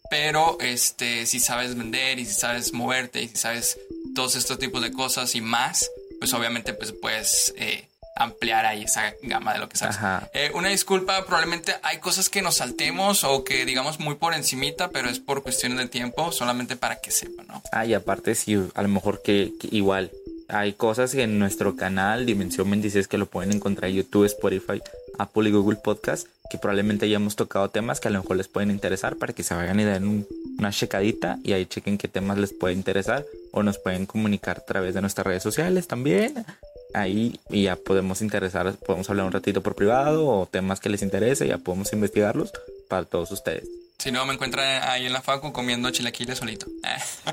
pero 0.10 0.58
este, 0.60 1.26
si 1.26 1.40
sabes 1.40 1.76
vender 1.76 2.20
y 2.20 2.26
si 2.26 2.34
sabes 2.34 2.74
moverte 2.74 3.22
y 3.22 3.28
si 3.30 3.38
sabes 3.38 3.80
todos 4.16 4.36
estos 4.36 4.60
tipos 4.60 4.82
de 4.82 4.92
cosas 4.92 5.36
y 5.36 5.42
más, 5.42 5.90
pues 6.20 6.34
obviamente 6.34 6.74
pues 6.74 6.92
puedes 6.92 7.54
eh, 7.58 7.88
ampliar 8.16 8.66
ahí 8.66 8.84
esa 8.84 9.14
gama 9.24 9.54
de 9.54 9.60
lo 9.60 9.70
que 9.70 9.78
sabes. 9.78 9.98
Ajá. 9.98 10.30
Eh, 10.34 10.52
una 10.54 10.70
disculpa, 10.70 11.26
probablemente 11.26 11.76
hay 11.82 11.98
cosas 11.98 12.30
que 12.30 12.42
nos 12.42 12.56
saltemos 12.56 13.24
o 13.24 13.44
que 13.44 13.66
digamos 13.66 14.00
muy 14.00 14.16
por 14.16 14.34
encimita, 14.34 14.90
pero 14.90 15.10
es 15.10 15.20
por 15.20 15.44
cuestiones 15.44 15.78
de 15.80 15.88
tiempo, 15.88 16.32
solamente 16.32 16.76
para 16.76 17.00
que 17.00 17.12
sepan, 17.12 17.48
¿no? 17.48 17.64
Ah, 17.72 17.86
y 17.86 17.94
aparte, 17.94 18.36
sí, 18.36 18.58
a 18.74 18.82
lo 18.82 18.88
mejor 18.88 19.22
que, 19.22 19.54
que 19.60 19.70
igual 19.72 20.12
hay 20.48 20.74
cosas 20.74 21.14
en 21.16 21.40
nuestro 21.40 21.76
canal 21.76 22.26
Dimensión 22.26 22.70
26 22.70 23.08
que 23.08 23.18
lo 23.18 23.26
pueden 23.26 23.54
encontrar 23.54 23.90
en 23.90 23.98
YouTube, 23.98 24.26
Spotify, 24.26 24.82
Apple 25.18 25.50
y 25.50 25.52
Google 25.52 25.78
Podcast, 25.78 26.28
que 26.50 26.58
probablemente 26.58 27.10
ya 27.10 27.16
hemos 27.16 27.36
tocado 27.36 27.70
temas 27.70 28.00
que 28.00 28.08
a 28.10 28.12
lo 28.12 28.22
mejor 28.22 28.38
les 28.38 28.48
pueden 28.48 28.70
interesar 28.72 29.16
para 29.16 29.34
que 29.34 29.44
se 29.44 29.54
vayan 29.56 29.80
y 29.80 29.84
den 29.86 30.04
un- 30.08 30.28
una 30.60 30.72
checadita 30.72 31.40
y 31.44 31.54
ahí 31.54 31.66
chequen 31.66 31.98
qué 31.98 32.08
temas 32.08 32.38
les 32.38 32.54
puede 32.54 32.74
interesar 32.76 33.26
o 33.52 33.64
nos 33.64 33.80
pueden 33.80 34.06
comunicar 34.06 34.58
a 34.60 34.66
través 34.66 34.94
de 34.94 35.02
nuestras 35.02 35.26
redes 35.26 35.42
sociales 35.44 35.88
también. 35.88 36.46
Ahí 36.94 37.40
y 37.50 37.64
ya 37.64 37.76
podemos 37.76 38.22
interesar, 38.22 38.72
podemos 38.86 39.10
hablar 39.10 39.26
un 39.26 39.32
ratito 39.32 39.64
por 39.64 39.74
privado 39.76 40.28
o 40.28 40.46
temas 40.46 40.80
que 40.80 40.90
les 40.90 41.02
interese, 41.02 41.48
ya 41.48 41.58
podemos 41.58 41.92
investigarlos 41.94 42.52
para 42.88 43.06
todos 43.06 43.32
ustedes. 43.32 43.68
Si 43.98 44.12
no, 44.12 44.26
me 44.26 44.34
encuentran 44.34 44.84
ahí 44.84 45.06
en 45.06 45.14
la 45.14 45.22
facu 45.22 45.52
comiendo 45.54 45.90
chilaquiles 45.90 46.38
solito. 46.38 46.68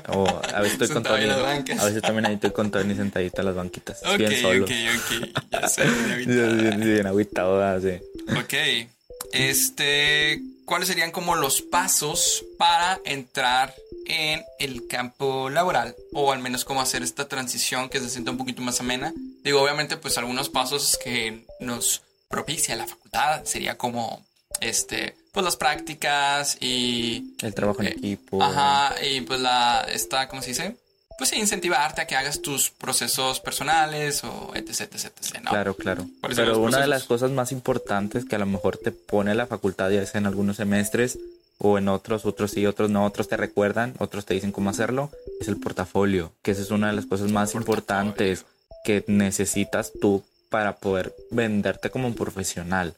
O 0.07 0.27
a 0.53 0.61
veces 0.61 0.81
estoy 0.81 0.87
con 0.95 1.03
Tony, 1.03 1.25
a 1.29 1.85
veces 1.85 2.01
también 2.01 2.25
ahí 2.25 2.35
estoy 2.35 2.51
con 2.51 2.71
Tony 2.71 2.95
sentadito 2.95 3.41
en 3.41 3.45
las 3.47 3.55
banquitas, 3.55 4.01
ok, 4.03 4.17
bien 4.17 4.35
solo. 4.41 4.65
ok, 4.65 4.71
ok. 4.71 5.41
Ya 5.51 5.67
sé, 5.67 5.83
Bien, 5.83 6.25
bien, 6.27 6.69
David. 6.79 6.93
bien 6.93 7.07
agüitado, 7.07 7.61
así. 7.63 7.99
Ok. 8.35 8.53
Este, 9.33 10.41
¿cuáles 10.65 10.87
serían 10.87 11.11
como 11.11 11.35
los 11.35 11.61
pasos 11.61 12.43
para 12.57 12.99
entrar 13.05 13.73
en 14.05 14.43
el 14.59 14.87
campo 14.87 15.49
laboral? 15.49 15.95
O 16.13 16.31
al 16.31 16.39
menos 16.39 16.65
cómo 16.65 16.81
hacer 16.81 17.03
esta 17.03 17.27
transición 17.27 17.89
que 17.89 17.99
se 17.99 18.09
sienta 18.09 18.31
un 18.31 18.37
poquito 18.37 18.61
más 18.61 18.79
amena. 18.79 19.13
Digo, 19.43 19.61
obviamente, 19.61 19.97
pues 19.97 20.17
algunos 20.17 20.49
pasos 20.49 20.97
que 21.03 21.45
nos 21.59 22.01
propicia 22.29 22.75
la 22.75 22.87
facultad 22.87 23.43
sería 23.45 23.77
como, 23.77 24.25
este, 24.59 25.15
pues 25.31 25.43
las 25.43 25.55
prácticas 25.55 26.57
y... 26.59 27.35
El 27.41 27.53
trabajo 27.53 27.81
en 27.81 27.87
Eh, 27.87 27.91
equipo. 27.97 28.41
Ajá, 28.41 28.95
y 29.03 29.21
pues 29.21 29.39
la, 29.39 29.85
esta, 29.89 30.27
¿cómo 30.27 30.41
se 30.41 30.49
dice? 30.49 30.75
Pues 31.17 31.29
sí, 31.29 31.37
incentivarte 31.37 32.01
a 32.01 32.07
que 32.07 32.15
hagas 32.15 32.41
tus 32.41 32.69
procesos 32.69 33.39
personales 33.39 34.23
o 34.23 34.51
etc, 34.55 34.81
etc, 34.81 35.05
etc, 35.05 35.41
¿no? 35.43 35.51
Claro, 35.51 35.75
claro. 35.75 36.07
¿Cuáles 36.19 36.37
son 36.37 36.45
Pero 36.45 36.59
una 36.59 36.79
de 36.79 36.87
las 36.87 37.03
cosas 37.03 37.31
más 37.31 37.51
importantes 37.51 38.25
que 38.25 38.35
a 38.35 38.39
lo 38.39 38.45
mejor 38.45 38.77
te 38.77 38.91
pone 38.91 39.35
la 39.35 39.47
facultad, 39.47 39.89
ya 39.89 40.05
sea 40.05 40.19
en 40.19 40.27
algunos 40.27 40.57
semestres 40.57 41.19
o 41.59 41.77
en 41.77 41.87
otros, 41.89 42.25
otros 42.25 42.51
sí, 42.51 42.65
otros 42.65 42.89
no, 42.89 43.05
otros 43.05 43.27
te 43.27 43.37
recuerdan, 43.37 43.93
otros 43.99 44.25
te 44.25 44.33
dicen 44.33 44.51
cómo 44.51 44.71
hacerlo, 44.71 45.11
es 45.39 45.47
el 45.47 45.57
portafolio, 45.57 46.31
que 46.41 46.51
esa 46.51 46.61
es 46.61 46.71
una 46.71 46.87
de 46.87 46.93
las 46.93 47.05
cosas 47.05 47.31
más 47.31 47.51
Portafolio. 47.51 47.61
importantes 47.61 48.45
que 48.83 49.03
necesitas 49.07 49.91
tú 50.01 50.23
para 50.49 50.75
poder 50.77 51.13
venderte 51.29 51.91
como 51.91 52.07
un 52.07 52.15
profesional. 52.15 52.95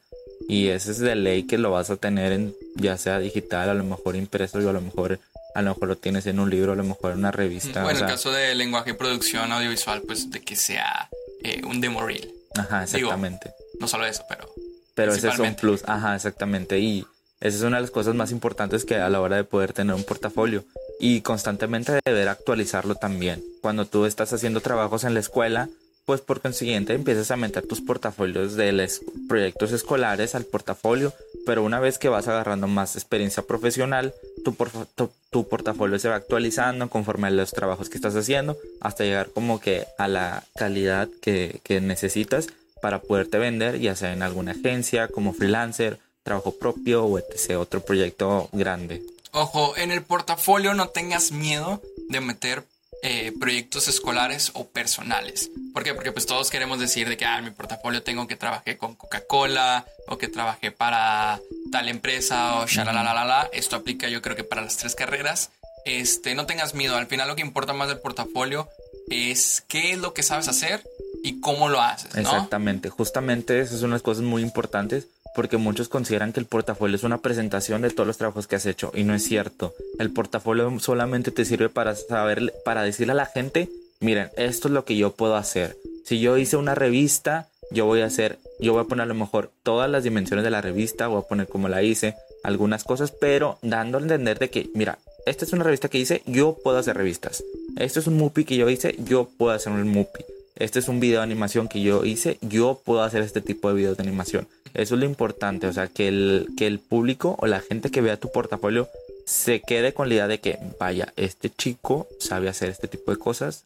Y 0.48 0.70
ese 0.70 0.92
es 0.92 1.00
de 1.00 1.16
ley 1.16 1.44
que 1.44 1.58
lo 1.58 1.72
vas 1.72 1.90
a 1.90 1.98
tener 1.98 2.32
en 2.32 2.56
ya 2.76 2.98
sea 2.98 3.20
digital, 3.20 3.70
a 3.70 3.74
lo 3.74 3.84
mejor 3.84 4.16
impreso 4.16 4.62
y 4.62 4.68
a 4.68 4.74
lo 4.74 4.82
mejor 4.82 5.20
a 5.56 5.62
lo 5.62 5.74
mejor 5.74 5.88
lo 5.88 5.98
tienes 5.98 6.26
en 6.26 6.40
un 6.40 6.50
libro, 6.50 6.74
a 6.74 6.76
lo 6.76 6.84
mejor 6.84 7.12
en 7.14 7.20
una 7.20 7.32
revista. 7.32 7.84
Bueno, 7.84 7.88
o 7.88 7.92
en 7.92 7.98
sea, 7.98 8.08
el 8.08 8.14
caso 8.14 8.32
de 8.32 8.56
lenguaje 8.56 8.92
y 8.92 8.94
producción 8.94 9.52
audiovisual, 9.52 10.02
pues 10.02 10.30
de 10.32 10.42
que 10.42 10.56
sea 10.56 11.10
eh, 11.44 11.62
un 11.66 11.82
demo 11.82 12.06
reel. 12.06 12.34
Ajá, 12.56 12.86
digo, 12.86 13.10
exactamente. 13.10 13.54
No 13.80 13.88
solo 13.88 14.06
eso, 14.06 14.24
pero 14.30 14.50
Pero 14.96 15.14
ese 15.14 15.30
es 15.30 15.40
un 15.40 15.56
plus, 15.56 15.84
ajá, 15.88 16.16
exactamente. 16.16 16.80
Y 16.80 17.06
esa 17.40 17.58
es 17.58 17.64
una 17.64 17.78
de 17.78 17.82
las 17.82 17.92
cosas 17.92 18.16
más 18.16 18.32
importantes 18.32 18.86
que 18.86 18.96
a 18.96 19.10
la 19.10 19.20
hora 19.20 19.36
de 19.38 19.44
poder 19.44 19.74
tener 19.74 19.96
un 19.96 20.04
portafolio. 20.04 20.64
Y 21.00 21.22
constantemente 21.22 22.00
deber 22.06 22.30
actualizarlo 22.30 22.96
también. 22.96 23.44
Cuando 23.62 23.86
tú 23.86 24.06
estás 24.06 24.32
haciendo 24.32 24.62
trabajos 24.62 25.04
en 25.04 25.14
la 25.14 25.20
escuela, 25.20 25.68
pues 26.06 26.22
por 26.22 26.42
consiguiente 26.42 26.94
empiezas 26.94 27.32
a 27.32 27.38
meter 27.38 27.66
tus 27.66 27.82
portafolios 27.82 28.56
de 28.56 28.72
los 28.72 29.02
proyectos 29.28 29.72
escolares 29.72 30.36
al 30.36 30.46
portafolio. 30.46 31.14
Pero 31.46 31.64
una 31.64 31.80
vez 31.80 31.98
que 31.98 32.10
vas 32.10 32.28
agarrando 32.28 32.68
más 32.68 32.96
experiencia 32.96 33.44
profesional, 33.44 34.14
tu, 34.44 35.48
portafolio 35.48 35.98
se 36.00 36.10
va 36.10 36.16
actualizando 36.16 36.90
conforme 36.90 37.28
a 37.28 37.32
los 37.32 37.52
trabajos 37.52 37.90
que 37.90 37.98
estás 37.98 38.16
haciendo 38.16 38.58
hasta 38.82 39.04
llegar 39.04 39.30
como 39.30 39.60
que 39.60 39.86
a 39.98 40.08
la 40.08 40.44
calidad 40.56 41.10
que, 41.22 41.60
que 41.64 41.82
necesitas 41.82 42.48
para 42.82 43.02
poderte 43.02 43.38
vender, 43.38 43.80
ya 43.80 43.96
sea 43.96 44.14
en 44.14 44.22
alguna 44.22 44.52
agencia, 44.52 45.08
como 45.08 45.34
freelancer, 45.34 46.00
trabajo 46.24 46.52
propio 46.52 47.06
o 47.06 47.18
etc. 47.18 47.58
Otro 47.58 47.82
proyecto 47.82 48.50
grande. 48.52 49.02
Ojo, 49.32 49.76
en 49.78 49.92
el 49.92 50.04
portafolio 50.04 50.74
no 50.74 50.90
tengas 50.90 51.32
miedo 51.32 51.82
de 52.10 52.22
meter 52.22 52.64
eh, 53.06 53.34
proyectos 53.38 53.90
escolares 53.90 54.52
o 54.54 54.66
personales. 54.66 55.52
¿Por 55.74 55.84
qué? 55.84 55.94
Porque 55.94 56.14
pues 56.14 56.26
todos 56.26 56.50
queremos 56.50 56.80
decir 56.80 57.10
de 57.10 57.18
que 57.18 57.26
ah, 57.26 57.38
en 57.38 57.44
mi 57.44 57.52
portafolio 57.52 58.02
tengo 58.02 58.28
que 58.28 58.38
trabajé 58.38 58.78
con 58.78 58.96
Coca-Cola 58.96 59.86
o 60.08 60.18
que 60.18 60.30
trabajé 60.30 60.72
para 60.72 61.42
tal 61.70 61.90
empresa 61.90 62.60
o 62.60 62.66
shalalalala. 62.66 63.50
Esto 63.52 63.76
aplica 63.76 64.08
yo 64.08 64.22
creo 64.22 64.38
que 64.38 64.46
para 64.46 64.62
las 64.62 64.78
tres 64.78 64.96
carreras. 64.96 65.52
Este, 65.84 66.34
no 66.34 66.46
tengas 66.46 66.76
miedo. 66.76 66.96
Al 66.96 67.08
final 67.08 67.28
lo 67.28 67.36
que 67.36 67.42
importa 67.42 67.74
más 67.74 67.90
del 67.90 68.00
portafolio 68.00 68.70
es 69.10 69.66
qué 69.68 69.92
es 69.92 69.98
lo 69.98 70.14
que 70.14 70.24
sabes 70.24 70.48
hacer 70.48 70.82
y 71.24 71.42
cómo 71.42 71.68
lo 71.68 71.82
haces, 71.82 72.16
¿no? 72.16 72.22
Exactamente, 72.22 72.90
justamente 72.90 73.60
esas 73.60 73.82
son 73.82 73.92
las 73.92 74.02
cosas 74.02 74.24
muy 74.24 74.42
importantes 74.42 75.08
porque 75.36 75.58
muchos 75.58 75.90
consideran 75.90 76.34
que 76.34 76.40
el 76.40 76.46
portafolio 76.46 76.96
es 76.96 77.04
una 77.04 77.20
presentación 77.20 77.82
de 77.82 77.90
todos 77.90 78.08
los 78.08 78.18
trabajos 78.18 78.48
que 78.48 78.56
has 78.56 78.66
hecho 78.66 78.92
y 78.94 79.04
no 79.04 79.14
es 79.14 79.24
cierto. 79.24 79.74
El 80.00 80.12
portafolio 80.12 80.72
solamente 80.80 81.32
te 81.32 81.46
sirve 81.46 81.70
para 81.70 81.96
saber, 81.96 82.54
para 82.66 82.84
decirle 82.84 83.14
a 83.14 83.16
la 83.16 83.26
gente, 83.26 83.70
miren, 84.00 84.30
esto 84.38 84.68
es 84.68 84.74
lo 84.74 84.86
que 84.86 84.96
yo 84.96 85.12
puedo 85.12 85.36
hacer. 85.36 85.78
Si 86.06 86.20
yo 86.20 86.38
hice 86.38 86.58
una 86.58 86.76
revista, 86.76 87.48
yo 87.72 87.86
voy 87.86 88.02
a 88.02 88.06
hacer, 88.06 88.38
yo 88.60 88.74
voy 88.74 88.82
a 88.82 88.88
poner 88.88 89.04
a 89.04 89.08
lo 89.08 89.16
mejor 89.16 89.52
todas 89.64 89.90
las 89.90 90.04
dimensiones 90.04 90.44
de 90.44 90.52
la 90.52 90.62
revista, 90.62 91.08
voy 91.08 91.20
a 91.20 91.28
poner 91.28 91.48
como 91.48 91.70
la 91.70 91.82
hice, 91.82 92.16
algunas 92.44 92.84
cosas, 92.84 93.12
pero 93.12 93.58
dando 93.62 93.98
a 93.98 94.02
entender 94.02 94.38
de 94.38 94.50
que, 94.50 94.70
mira, 94.74 95.00
esta 95.26 95.46
es 95.46 95.54
una 95.54 95.64
revista 95.64 95.88
que 95.88 95.98
hice, 95.98 96.22
yo 96.26 96.58
puedo 96.64 96.78
hacer 96.78 96.98
revistas. 96.98 97.44
Esto 97.78 98.00
es 98.00 98.08
un 98.08 98.18
MUPI 98.18 98.44
que 98.44 98.58
yo 98.58 98.70
hice, 98.70 98.96
yo 99.00 99.30
puedo 99.38 99.54
hacer 99.54 99.72
un 99.72 99.88
MUPI. 99.88 100.26
Este 100.56 100.80
es 100.80 100.88
un 100.88 101.00
video 101.00 101.20
de 101.20 101.24
animación 101.24 101.68
que 101.68 101.82
yo 101.82 102.06
hice, 102.06 102.38
yo 102.42 102.82
puedo 102.84 103.02
hacer 103.02 103.24
este 103.24 103.42
tipo 103.42 103.70
de 103.70 103.76
videos 103.76 103.98
de 103.98 104.04
animación. 104.04 104.48
Eso 104.74 104.96
es 104.96 105.00
lo 105.00 105.06
importante, 105.06 105.68
o 105.68 105.74
sea, 105.74 105.88
que 105.88 106.08
el, 106.08 106.48
que 106.58 106.68
el 106.68 106.80
público 106.80 107.36
o 107.40 107.48
la 107.48 107.60
gente 107.62 107.92
que 107.92 108.02
vea 108.02 108.18
tu 108.20 108.32
portafolio 108.32 108.90
se 109.26 109.62
quede 109.62 109.94
con 109.94 110.10
la 110.10 110.16
idea 110.16 110.28
de 110.28 110.40
que, 110.40 110.58
vaya, 110.80 111.14
este 111.16 111.50
chico 111.50 112.08
sabe 112.20 112.50
hacer 112.50 112.70
este 112.70 112.88
tipo 112.88 113.12
de 113.12 113.18
cosas, 113.18 113.64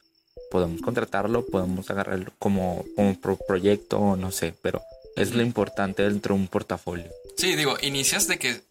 podemos 0.52 0.82
contratarlo, 0.82 1.46
podemos 1.46 1.90
agarrarlo 1.90 2.32
como, 2.40 2.86
como 2.96 3.20
pro- 3.20 3.38
proyecto 3.48 4.16
no 4.16 4.32
sé, 4.32 4.54
pero 4.62 4.82
es 5.16 5.34
lo 5.34 5.42
importante 5.42 6.04
dentro 6.04 6.36
de 6.36 6.42
un 6.42 6.48
portafolio. 6.48 7.08
Sí, 7.38 7.56
digo, 7.56 7.76
inicias 7.82 8.28
de 8.28 8.38
que 8.38 8.62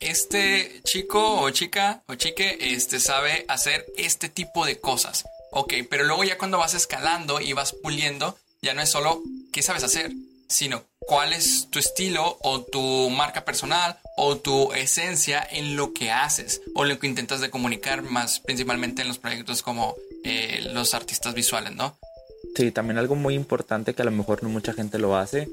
este 0.00 0.80
chico 0.84 1.40
o 1.42 1.50
chica 1.50 2.02
o 2.08 2.14
chique 2.16 2.58
este, 2.60 2.98
sabe 2.98 3.44
hacer 3.48 3.86
este 3.96 4.28
tipo 4.28 4.66
de 4.66 4.80
cosas. 4.80 5.24
Ok, 5.52 5.74
pero 5.88 6.04
luego 6.04 6.24
ya 6.24 6.38
cuando 6.38 6.58
vas 6.58 6.74
escalando 6.74 7.40
y 7.40 7.52
vas 7.52 7.72
puliendo, 7.72 8.36
ya 8.62 8.74
no 8.74 8.82
es 8.82 8.88
solo 8.88 9.22
qué 9.52 9.62
sabes 9.62 9.84
hacer, 9.84 10.10
sino 10.48 10.82
cuál 11.06 11.32
es 11.32 11.68
tu 11.70 11.78
estilo 11.78 12.38
o 12.42 12.62
tu 12.62 13.10
marca 13.10 13.44
personal 13.44 13.98
o 14.16 14.36
tu 14.36 14.72
esencia 14.72 15.46
en 15.50 15.76
lo 15.76 15.92
que 15.92 16.10
haces 16.10 16.60
o 16.74 16.84
lo 16.84 16.98
que 16.98 17.06
intentas 17.06 17.40
de 17.40 17.50
comunicar 17.50 18.02
más 18.02 18.40
principalmente 18.40 19.02
en 19.02 19.08
los 19.08 19.18
proyectos 19.18 19.62
como 19.62 19.94
eh, 20.24 20.68
los 20.72 20.94
artistas 20.94 21.34
visuales, 21.34 21.74
¿no? 21.74 21.96
Sí, 22.54 22.70
también 22.70 22.98
algo 22.98 23.14
muy 23.14 23.34
importante 23.34 23.94
que 23.94 24.02
a 24.02 24.04
lo 24.04 24.10
mejor 24.10 24.42
no 24.42 24.48
mucha 24.48 24.72
gente 24.72 24.98
lo 24.98 25.16
hace, 25.16 25.48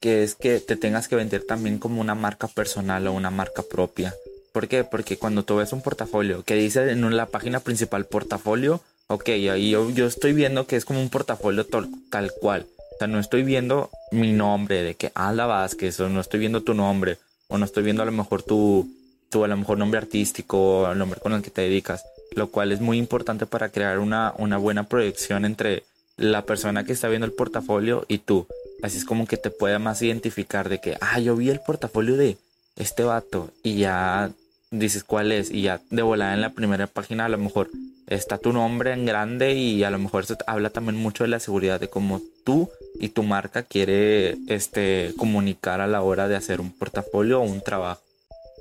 que 0.00 0.22
es 0.22 0.34
que 0.34 0.60
te 0.60 0.76
tengas 0.76 1.06
que 1.08 1.16
vender 1.16 1.44
también 1.46 1.78
como 1.78 2.00
una 2.00 2.14
marca 2.14 2.48
personal 2.48 3.06
o 3.06 3.12
una 3.12 3.30
marca 3.30 3.62
propia. 3.62 4.14
¿Por 4.52 4.66
qué? 4.66 4.82
Porque 4.82 5.16
cuando 5.16 5.44
tú 5.44 5.56
ves 5.56 5.72
un 5.72 5.82
portafolio 5.82 6.42
que 6.42 6.54
dice 6.54 6.90
en 6.90 7.16
la 7.16 7.26
página 7.26 7.60
principal 7.60 8.06
portafolio, 8.06 8.80
ok, 9.06 9.28
ahí 9.28 9.70
yo, 9.70 10.06
estoy 10.06 10.32
viendo 10.32 10.66
que 10.66 10.76
es 10.76 10.84
como 10.84 11.00
un 11.00 11.10
portafolio 11.10 11.66
tal 11.66 12.32
cual. 12.40 12.66
Sea, 13.00 13.08
no 13.08 13.18
estoy 13.18 13.44
viendo 13.44 13.88
mi 14.12 14.30
nombre 14.30 14.82
de 14.82 14.94
que 14.94 15.10
Ala 15.14 15.46
Vázquez, 15.46 15.98
o 16.00 16.10
no 16.10 16.20
estoy 16.20 16.38
viendo 16.38 16.62
tu 16.62 16.74
nombre, 16.74 17.16
o 17.48 17.56
no 17.56 17.64
estoy 17.64 17.82
viendo 17.82 18.02
a 18.02 18.04
lo 18.04 18.12
mejor 18.12 18.42
tu, 18.42 18.90
tu 19.30 19.42
a 19.42 19.48
lo 19.48 19.56
mejor 19.56 19.78
nombre 19.78 19.96
artístico, 19.96 20.80
o 20.80 20.92
el 20.92 20.98
nombre 20.98 21.18
con 21.18 21.32
el 21.32 21.40
que 21.40 21.48
te 21.48 21.62
dedicas, 21.62 22.04
lo 22.36 22.48
cual 22.48 22.72
es 22.72 22.82
muy 22.82 22.98
importante 22.98 23.46
para 23.46 23.70
crear 23.70 24.00
una, 24.00 24.34
una 24.36 24.58
buena 24.58 24.82
proyección 24.82 25.46
entre 25.46 25.84
la 26.18 26.44
persona 26.44 26.84
que 26.84 26.92
está 26.92 27.08
viendo 27.08 27.24
el 27.24 27.32
portafolio 27.32 28.04
y 28.06 28.18
tú. 28.18 28.46
Así 28.82 28.98
es 28.98 29.06
como 29.06 29.26
que 29.26 29.38
te 29.38 29.48
pueda 29.50 29.78
más 29.78 30.02
identificar 30.02 30.68
de 30.68 30.82
que, 30.82 30.98
ah, 31.00 31.18
yo 31.20 31.36
vi 31.36 31.48
el 31.48 31.60
portafolio 31.60 32.18
de 32.18 32.36
este 32.76 33.02
vato 33.04 33.48
y 33.62 33.78
ya 33.78 34.30
dices 34.70 35.04
cuál 35.04 35.32
es 35.32 35.50
y 35.50 35.62
ya 35.62 35.80
de 35.88 36.02
volada 36.02 36.34
en 36.34 36.42
la 36.42 36.50
primera 36.50 36.86
página 36.86 37.24
a 37.24 37.28
lo 37.30 37.38
mejor 37.38 37.70
está 38.06 38.36
tu 38.36 38.52
nombre 38.52 38.92
en 38.92 39.06
grande 39.06 39.54
y 39.54 39.84
a 39.84 39.90
lo 39.90 39.98
mejor 39.98 40.26
se 40.26 40.36
habla 40.46 40.68
también 40.68 40.96
mucho 40.96 41.24
de 41.24 41.28
la 41.28 41.40
seguridad 41.40 41.80
de 41.80 41.88
cómo 41.88 42.20
tú 42.44 42.70
y 43.00 43.08
tu 43.08 43.22
marca 43.22 43.62
quiere 43.62 44.36
este 44.46 45.14
comunicar 45.16 45.80
a 45.80 45.86
la 45.86 46.02
hora 46.02 46.28
de 46.28 46.36
hacer 46.36 46.60
un 46.60 46.70
portafolio 46.70 47.40
o 47.40 47.42
un 47.42 47.62
trabajo. 47.62 48.02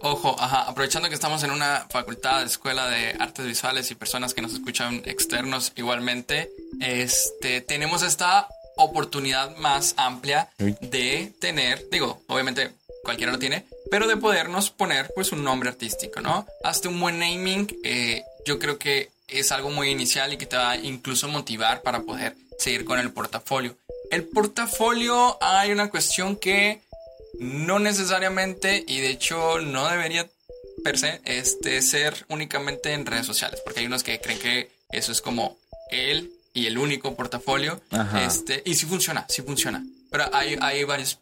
Ojo, 0.02 0.36
ajá, 0.40 0.62
aprovechando 0.62 1.10
que 1.10 1.16
estamos 1.16 1.44
en 1.44 1.52
una 1.52 1.86
facultad, 1.90 2.44
escuela 2.44 2.90
de 2.90 3.18
artes 3.20 3.46
visuales 3.46 3.92
y 3.92 3.96
personas 3.96 4.34
que 4.34 4.42
nos 4.42 4.54
escuchan 4.54 5.02
externos 5.06 5.74
igualmente, 5.76 6.50
este, 6.80 7.60
tenemos 7.60 8.02
esta 8.02 8.48
oportunidad 8.78 9.58
más 9.58 9.96
amplia 9.98 10.48
de 10.58 11.34
tener, 11.40 11.86
digo, 11.92 12.22
obviamente 12.28 12.72
cualquiera 13.04 13.34
lo 13.34 13.40
tiene, 13.40 13.66
pero 13.92 14.08
de 14.08 14.16
podernos 14.16 14.70
poner 14.70 15.12
pues 15.16 15.34
un 15.34 15.44
nombre 15.44 15.68
artístico, 15.68 16.22
¿no? 16.22 16.46
Hazte 16.64 16.88
un 16.88 17.00
buen 17.00 17.20
naming, 17.20 17.68
eh, 17.84 18.24
yo 18.46 18.58
creo 18.58 18.78
que 18.78 19.10
es 19.28 19.52
algo 19.52 19.70
muy 19.70 19.90
inicial 19.90 20.32
y 20.32 20.38
que 20.38 20.46
te 20.46 20.56
va 20.56 20.72
a 20.72 20.78
incluso 20.78 21.28
motivar 21.28 21.82
para 21.82 22.02
poder 22.02 22.36
seguir 22.60 22.86
con 22.86 23.00
el 23.00 23.12
portafolio. 23.12 23.76
El 24.12 24.26
portafolio 24.26 25.38
hay 25.42 25.72
una 25.72 25.90
cuestión 25.90 26.36
que 26.36 26.82
no 27.40 27.80
necesariamente 27.80 28.84
y 28.88 29.00
de 29.00 29.10
hecho 29.10 29.60
no 29.60 29.90
debería 29.90 30.28
per 30.84 30.98
se 30.98 31.22
este, 31.26 31.82
ser 31.82 32.26
únicamente 32.30 32.94
en 32.94 33.06
redes 33.06 33.26
sociales, 33.26 33.62
porque 33.64 33.82
hay 33.82 33.86
unos 33.86 34.04
que 34.04 34.20
creen 34.20 34.40
que 34.40 34.72
eso 34.92 35.12
es 35.12 35.22
como 35.22 35.58
el 35.92 36.32
y 36.54 36.68
el 36.68 36.78
único 36.78 37.16
portafolio. 37.16 37.82
Ajá. 37.92 38.26
Este, 38.26 38.62
y 38.66 38.76
sí 38.76 38.86
funciona, 38.86 39.26
sí 39.30 39.42
funciona. 39.42 39.84
Pero 40.10 40.26
hay, 40.34 40.58
hay 40.62 40.84
varios 40.84 41.20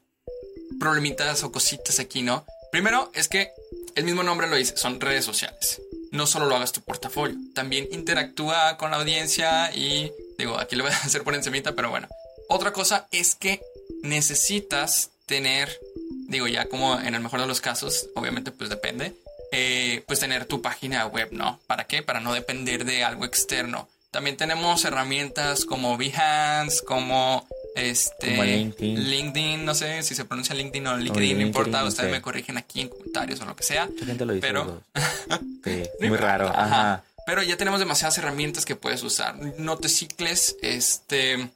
problemitas 0.80 1.44
o 1.44 1.52
cositas 1.52 2.00
aquí, 2.00 2.22
¿no? 2.22 2.46
Primero 2.72 3.12
es 3.14 3.28
que 3.28 3.52
el 3.96 4.04
mismo 4.04 4.24
nombre 4.24 4.48
lo 4.48 4.56
dice, 4.56 4.78
son 4.78 5.00
redes 5.00 5.26
sociales. 5.26 5.82
No 6.12 6.28
solo 6.28 6.46
lo 6.46 6.56
hagas 6.56 6.72
tu 6.72 6.82
portafolio, 6.82 7.36
también 7.54 7.88
interactúa 7.92 8.78
con 8.78 8.92
la 8.92 8.98
audiencia 8.98 9.74
y 9.76 10.12
digo, 10.38 10.58
aquí 10.60 10.76
lo 10.76 10.84
voy 10.84 10.94
a 10.94 10.98
hacer 11.06 11.24
por 11.24 11.36
encimita, 11.36 11.74
pero 11.74 11.90
bueno. 11.90 12.08
Otra 12.50 12.72
cosa 12.72 13.08
es 13.12 13.36
que 13.36 13.62
necesitas 14.04 15.12
tener, 15.26 15.70
digo 16.28 16.48
ya 16.48 16.70
como 16.70 17.00
en 17.00 17.14
el 17.14 17.22
mejor 17.22 17.42
de 17.42 17.48
los 17.48 17.62
casos, 17.62 18.08
obviamente 18.16 18.52
pues 18.52 18.70
depende, 18.70 19.14
eh, 19.52 20.04
pues 20.08 20.20
tener 20.20 20.46
tu 20.46 20.62
página 20.62 21.06
web, 21.08 21.30
¿no? 21.32 21.60
¿Para 21.68 21.86
qué? 21.86 22.04
Para 22.04 22.20
no 22.20 22.34
depender 22.34 22.86
de 22.86 23.04
algo 23.04 23.26
externo. 23.26 23.88
También 24.12 24.38
tenemos 24.38 24.84
herramientas 24.86 25.66
como 25.66 25.98
Behance, 25.98 26.84
como 26.86 27.48
este 27.78 28.36
LinkedIn. 28.44 29.10
LinkedIn, 29.10 29.66
no 29.66 29.76
sé 29.76 30.04
si 30.04 30.16
se 30.16 30.26
pronuncia 30.26 30.56
LinkedIn 30.56 30.88
o 30.88 30.98
LinkedIn, 30.98 31.38
no 31.38 31.44
importa, 31.46 31.82
no 31.82 31.88
ustedes 31.88 32.10
sé. 32.10 32.16
me 32.16 32.22
corrigen 32.22 32.58
aquí 32.58 32.82
en 32.82 32.90
comentarios 32.90 33.40
o 33.42 33.46
lo 33.46 33.56
que 33.56 33.64
sea. 33.64 33.86
Mucha 33.86 34.06
gente 34.06 34.26
lo 34.26 34.34
dice. 34.34 34.48
Pero-. 34.48 34.82
Sí, 35.64 35.84
muy 36.00 36.16
raro. 36.16 36.48
Ajá. 36.48 37.04
Pero 37.26 37.44
ya 37.44 37.58
tenemos 37.58 37.82
demasiadas 37.82 38.18
herramientas 38.20 38.64
que 38.64 38.78
puedes 38.78 39.04
usar. 39.04 39.36
No 39.58 39.78
te 39.78 39.90
cicles, 39.90 40.56
este, 40.62 41.50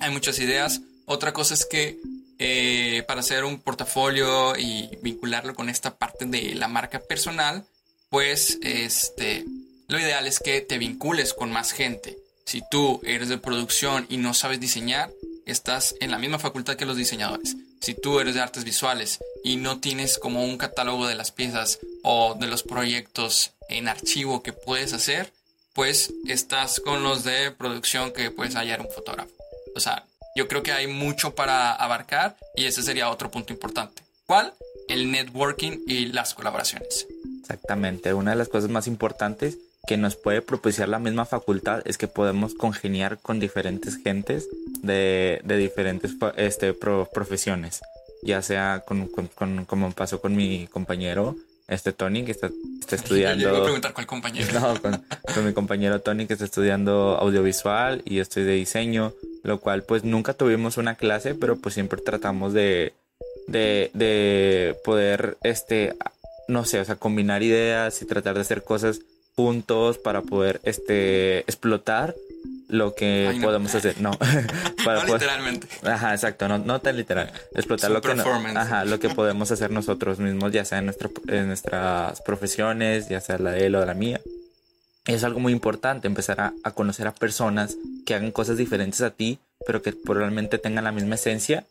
hay 0.00 0.10
muchas 0.12 0.38
ideas. 0.38 0.82
Otra 1.04 1.32
cosa 1.32 1.54
es 1.54 1.66
que 1.66 1.98
eh, 2.38 3.02
para 3.08 3.20
hacer 3.20 3.44
un 3.44 3.58
portafolio 3.58 4.56
y 4.56 4.88
vincularlo 5.02 5.54
con 5.54 5.68
esta 5.68 5.96
parte 5.96 6.26
de 6.26 6.54
la 6.54 6.68
marca 6.68 7.00
personal, 7.00 7.64
pues 8.08 8.58
este, 8.62 9.44
lo 9.88 9.98
ideal 9.98 10.28
es 10.28 10.38
que 10.38 10.60
te 10.60 10.78
vincules 10.78 11.34
con 11.34 11.50
más 11.50 11.72
gente. 11.72 12.16
Si 12.46 12.62
tú 12.70 13.00
eres 13.04 13.28
de 13.28 13.38
producción 13.38 14.06
y 14.08 14.16
no 14.16 14.32
sabes 14.32 14.60
diseñar, 14.60 15.10
estás 15.50 15.94
en 16.00 16.10
la 16.10 16.18
misma 16.18 16.38
facultad 16.38 16.76
que 16.76 16.86
los 16.86 16.96
diseñadores. 16.96 17.56
Si 17.80 17.94
tú 17.94 18.20
eres 18.20 18.34
de 18.34 18.40
artes 18.40 18.64
visuales 18.64 19.18
y 19.44 19.56
no 19.56 19.80
tienes 19.80 20.18
como 20.18 20.44
un 20.44 20.58
catálogo 20.58 21.06
de 21.06 21.14
las 21.14 21.32
piezas 21.32 21.78
o 22.02 22.34
de 22.38 22.46
los 22.46 22.62
proyectos 22.62 23.52
en 23.68 23.88
archivo 23.88 24.42
que 24.42 24.52
puedes 24.52 24.92
hacer, 24.92 25.32
pues 25.72 26.12
estás 26.26 26.80
con 26.80 27.02
los 27.02 27.24
de 27.24 27.50
producción 27.52 28.12
que 28.12 28.30
puedes 28.30 28.54
hallar 28.54 28.80
un 28.80 28.90
fotógrafo. 28.90 29.30
O 29.74 29.80
sea, 29.80 30.04
yo 30.36 30.48
creo 30.48 30.62
que 30.62 30.72
hay 30.72 30.86
mucho 30.86 31.34
para 31.34 31.72
abarcar 31.72 32.36
y 32.56 32.66
ese 32.66 32.82
sería 32.82 33.10
otro 33.10 33.30
punto 33.30 33.52
importante. 33.52 34.02
¿Cuál? 34.26 34.52
El 34.88 35.10
networking 35.10 35.78
y 35.86 36.06
las 36.06 36.34
colaboraciones. 36.34 37.06
Exactamente. 37.40 38.14
Una 38.14 38.32
de 38.32 38.36
las 38.36 38.48
cosas 38.48 38.70
más 38.70 38.86
importantes 38.86 39.58
que 39.86 39.96
nos 39.96 40.16
puede 40.16 40.42
propiciar 40.42 40.88
la 40.88 40.98
misma 40.98 41.24
facultad 41.24 41.82
es 41.84 41.98
que 41.98 42.06
podemos 42.06 42.54
congeniar 42.54 43.18
con 43.18 43.40
diferentes 43.40 43.96
gentes 43.96 44.48
de, 44.82 45.40
de 45.44 45.56
diferentes 45.56 46.12
este, 46.36 46.74
pro- 46.74 47.08
profesiones. 47.12 47.80
Ya 48.22 48.42
sea 48.42 48.82
con, 48.86 49.08
con- 49.08 49.28
con- 49.28 49.64
como 49.64 49.90
pasó 49.92 50.20
con 50.20 50.36
mi 50.36 50.66
compañero, 50.66 51.34
este 51.68 51.92
Tony, 51.92 52.24
que 52.24 52.32
está, 52.32 52.50
está 52.80 52.96
Yo 53.08 53.16
iba 53.16 53.30
a 53.30 53.32
estudiando. 53.32 53.62
preguntar 53.64 53.94
cuál 53.94 54.06
compañero. 54.06 54.46
No, 54.60 54.80
con, 54.82 55.02
con 55.34 55.46
mi 55.46 55.52
compañero 55.54 56.00
Tony 56.00 56.26
que 56.26 56.34
está 56.34 56.44
estudiando 56.44 57.16
audiovisual 57.18 58.02
y 58.04 58.16
yo 58.16 58.22
estoy 58.22 58.44
de 58.44 58.52
diseño, 58.52 59.14
lo 59.42 59.58
cual 59.60 59.82
pues 59.84 60.04
nunca 60.04 60.34
tuvimos 60.34 60.76
una 60.76 60.96
clase, 60.96 61.34
pero 61.34 61.56
pues 61.56 61.74
siempre 61.74 62.00
tratamos 62.02 62.52
de, 62.52 62.92
de, 63.46 63.90
de 63.94 64.76
poder, 64.84 65.38
este, 65.42 65.94
no 66.48 66.64
sé, 66.66 66.80
o 66.80 66.84
sea, 66.84 66.96
combinar 66.96 67.42
ideas 67.42 68.02
y 68.02 68.06
tratar 68.06 68.34
de 68.34 68.42
hacer 68.42 68.62
cosas 68.62 69.00
juntos 69.36 69.98
para 69.98 70.22
poder, 70.22 70.60
este, 70.64 71.40
explotar 71.40 72.14
lo 72.68 72.94
que 72.94 73.26
Ay, 73.30 73.38
no. 73.38 73.46
podemos 73.46 73.74
hacer. 73.74 74.00
No, 74.00 74.10
para 74.84 75.00
no 75.00 75.06
poder- 75.06 75.20
literalmente. 75.22 75.66
Ajá, 75.84 76.14
exacto, 76.14 76.46
no, 76.48 76.58
no 76.58 76.80
tan 76.80 76.96
literal. 76.96 77.32
Explotar 77.54 77.88
Su 77.88 77.94
lo 77.94 78.00
que, 78.00 78.14
no- 78.14 78.24
ajá, 78.60 78.84
lo 78.84 79.00
que 79.00 79.08
podemos 79.10 79.50
hacer 79.50 79.70
nosotros 79.70 80.18
mismos, 80.20 80.52
ya 80.52 80.64
sea 80.64 80.78
en, 80.78 80.86
nuestra- 80.86 81.10
en 81.28 81.48
nuestras 81.48 82.20
profesiones, 82.22 83.08
ya 83.08 83.20
sea 83.20 83.38
la 83.38 83.52
de 83.52 83.66
él 83.66 83.74
o 83.74 83.84
la 83.84 83.94
mía. 83.94 84.20
Es 85.06 85.24
algo 85.24 85.40
muy 85.40 85.52
importante 85.52 86.06
empezar 86.06 86.40
a, 86.40 86.52
a 86.62 86.70
conocer 86.72 87.06
a 87.08 87.14
personas 87.14 87.76
que 88.06 88.14
hagan 88.14 88.30
cosas 88.30 88.58
diferentes 88.58 89.00
a 89.00 89.10
ti, 89.10 89.38
pero 89.66 89.82
que 89.82 89.92
probablemente 89.92 90.58
tengan 90.58 90.84
la 90.84 90.92
misma 90.92 91.14
esencia 91.16 91.64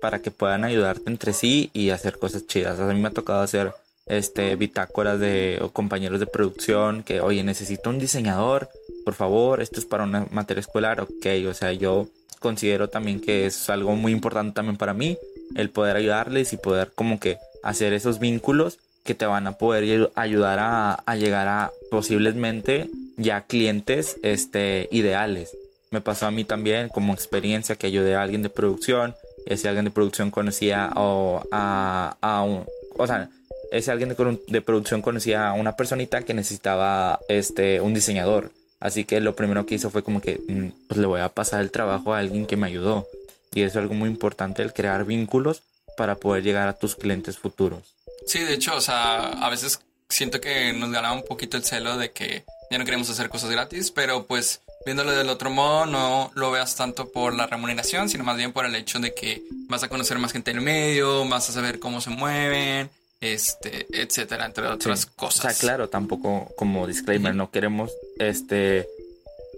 para 0.00 0.20
que 0.20 0.30
puedan 0.30 0.64
ayudarte 0.64 1.02
entre 1.10 1.32
sí 1.32 1.70
y 1.74 1.90
hacer 1.90 2.18
cosas 2.18 2.46
chidas. 2.46 2.78
A 2.78 2.84
mí 2.86 3.00
me 3.00 3.08
ha 3.08 3.12
tocado 3.12 3.40
hacer 3.42 3.72
este 4.06 4.56
bitácoras 4.56 5.18
de 5.20 5.58
o 5.60 5.70
compañeros 5.70 6.20
de 6.20 6.26
producción 6.26 7.02
que, 7.02 7.20
oye, 7.20 7.42
necesito 7.42 7.90
un 7.90 7.98
diseñador, 7.98 8.68
por 9.04 9.14
favor, 9.14 9.60
esto 9.60 9.80
es 9.80 9.86
para 9.86 10.04
una 10.04 10.26
materia 10.30 10.60
escolar, 10.60 11.00
ok, 11.00 11.26
o 11.48 11.54
sea, 11.54 11.72
yo 11.72 12.08
considero 12.38 12.88
también 12.88 13.20
que 13.20 13.46
es 13.46 13.68
algo 13.70 13.96
muy 13.96 14.12
importante 14.12 14.54
también 14.54 14.76
para 14.76 14.94
mí, 14.94 15.18
el 15.54 15.70
poder 15.70 15.96
ayudarles 15.96 16.52
y 16.52 16.56
poder 16.56 16.92
como 16.94 17.18
que 17.18 17.38
hacer 17.62 17.92
esos 17.92 18.18
vínculos 18.18 18.78
que 19.04 19.14
te 19.14 19.26
van 19.26 19.46
a 19.46 19.52
poder 19.58 19.84
ayu- 19.84 20.10
ayudar 20.14 20.58
a, 20.58 20.94
a 20.94 21.16
llegar 21.16 21.48
a 21.48 21.70
posiblemente 21.90 22.88
ya 23.16 23.42
clientes 23.42 24.16
este, 24.22 24.88
ideales. 24.90 25.56
Me 25.90 26.00
pasó 26.00 26.26
a 26.26 26.30
mí 26.30 26.44
también 26.44 26.88
como 26.88 27.14
experiencia 27.14 27.76
que 27.76 27.86
ayudé 27.86 28.16
a 28.16 28.22
alguien 28.22 28.42
de 28.42 28.50
producción, 28.50 29.14
ese 29.46 29.68
alguien 29.68 29.84
de 29.84 29.92
producción 29.92 30.30
conocía 30.30 30.90
o 30.96 31.42
a, 31.52 32.16
a 32.20 32.42
un, 32.42 32.64
o 32.96 33.06
sea, 33.06 33.30
ese 33.76 33.90
alguien 33.90 34.14
de, 34.48 34.60
producción 34.62 35.02
conocía 35.02 35.48
a 35.48 35.52
una 35.52 35.76
personita 35.76 36.22
que 36.22 36.34
necesitaba 36.34 37.20
este, 37.28 37.80
un 37.80 37.94
diseñador. 37.94 38.50
Así 38.80 39.04
que 39.04 39.20
lo 39.20 39.34
primero 39.34 39.66
que 39.66 39.76
hizo 39.76 39.90
fue 39.90 40.02
como 40.02 40.20
que 40.20 40.40
mm, 40.46 40.86
pues 40.88 40.98
le 40.98 41.06
voy 41.06 41.20
a 41.20 41.28
pasar 41.28 41.60
el 41.60 41.70
trabajo 41.70 42.14
a 42.14 42.18
alguien 42.18 42.46
que 42.46 42.56
me 42.56 42.66
ayudó. 42.66 43.06
Y 43.54 43.62
eso 43.62 43.78
es 43.78 43.82
algo 43.82 43.94
muy 43.94 44.08
importante, 44.08 44.62
el 44.62 44.72
crear 44.72 45.04
vínculos 45.04 45.62
para 45.96 46.16
poder 46.16 46.42
llegar 46.42 46.68
a 46.68 46.74
tus 46.74 46.94
clientes 46.94 47.38
futuros. 47.38 47.94
Sí, 48.26 48.40
de 48.40 48.54
hecho, 48.54 48.76
o 48.76 48.80
sea, 48.80 49.28
a 49.30 49.48
veces 49.48 49.80
siento 50.08 50.40
que 50.40 50.72
nos 50.72 50.90
ganaba 50.90 51.14
un 51.14 51.24
poquito 51.24 51.56
el 51.56 51.64
celo 51.64 51.96
de 51.96 52.10
que 52.10 52.44
ya 52.70 52.78
no 52.78 52.84
queremos 52.84 53.08
hacer 53.08 53.28
cosas 53.28 53.50
gratis, 53.50 53.90
pero 53.90 54.26
pues 54.26 54.60
viéndolo 54.84 55.12
del 55.12 55.28
otro 55.28 55.50
modo, 55.50 55.86
no 55.86 56.30
lo 56.34 56.50
veas 56.50 56.76
tanto 56.76 57.10
por 57.10 57.34
la 57.34 57.46
remuneración, 57.46 58.08
sino 58.08 58.24
más 58.24 58.36
bien 58.36 58.52
por 58.52 58.66
el 58.66 58.74
hecho 58.74 58.98
de 58.98 59.14
que 59.14 59.42
vas 59.68 59.82
a 59.82 59.88
conocer 59.88 60.18
más 60.18 60.32
gente 60.32 60.50
en 60.50 60.58
el 60.58 60.62
medio, 60.62 61.28
vas 61.28 61.48
a 61.48 61.52
saber 61.52 61.78
cómo 61.80 62.00
se 62.00 62.10
mueven, 62.10 62.90
este, 63.20 63.86
etcétera, 63.90 64.46
entre 64.46 64.66
otras 64.66 65.00
Sí. 65.02 65.06
cosas. 65.16 65.44
O 65.44 65.48
sea, 65.48 65.58
claro, 65.58 65.88
tampoco 65.88 66.50
como 66.56 66.86
disclaimer, 66.86 67.34
no 67.34 67.50
queremos 67.50 67.90
este 68.18 68.86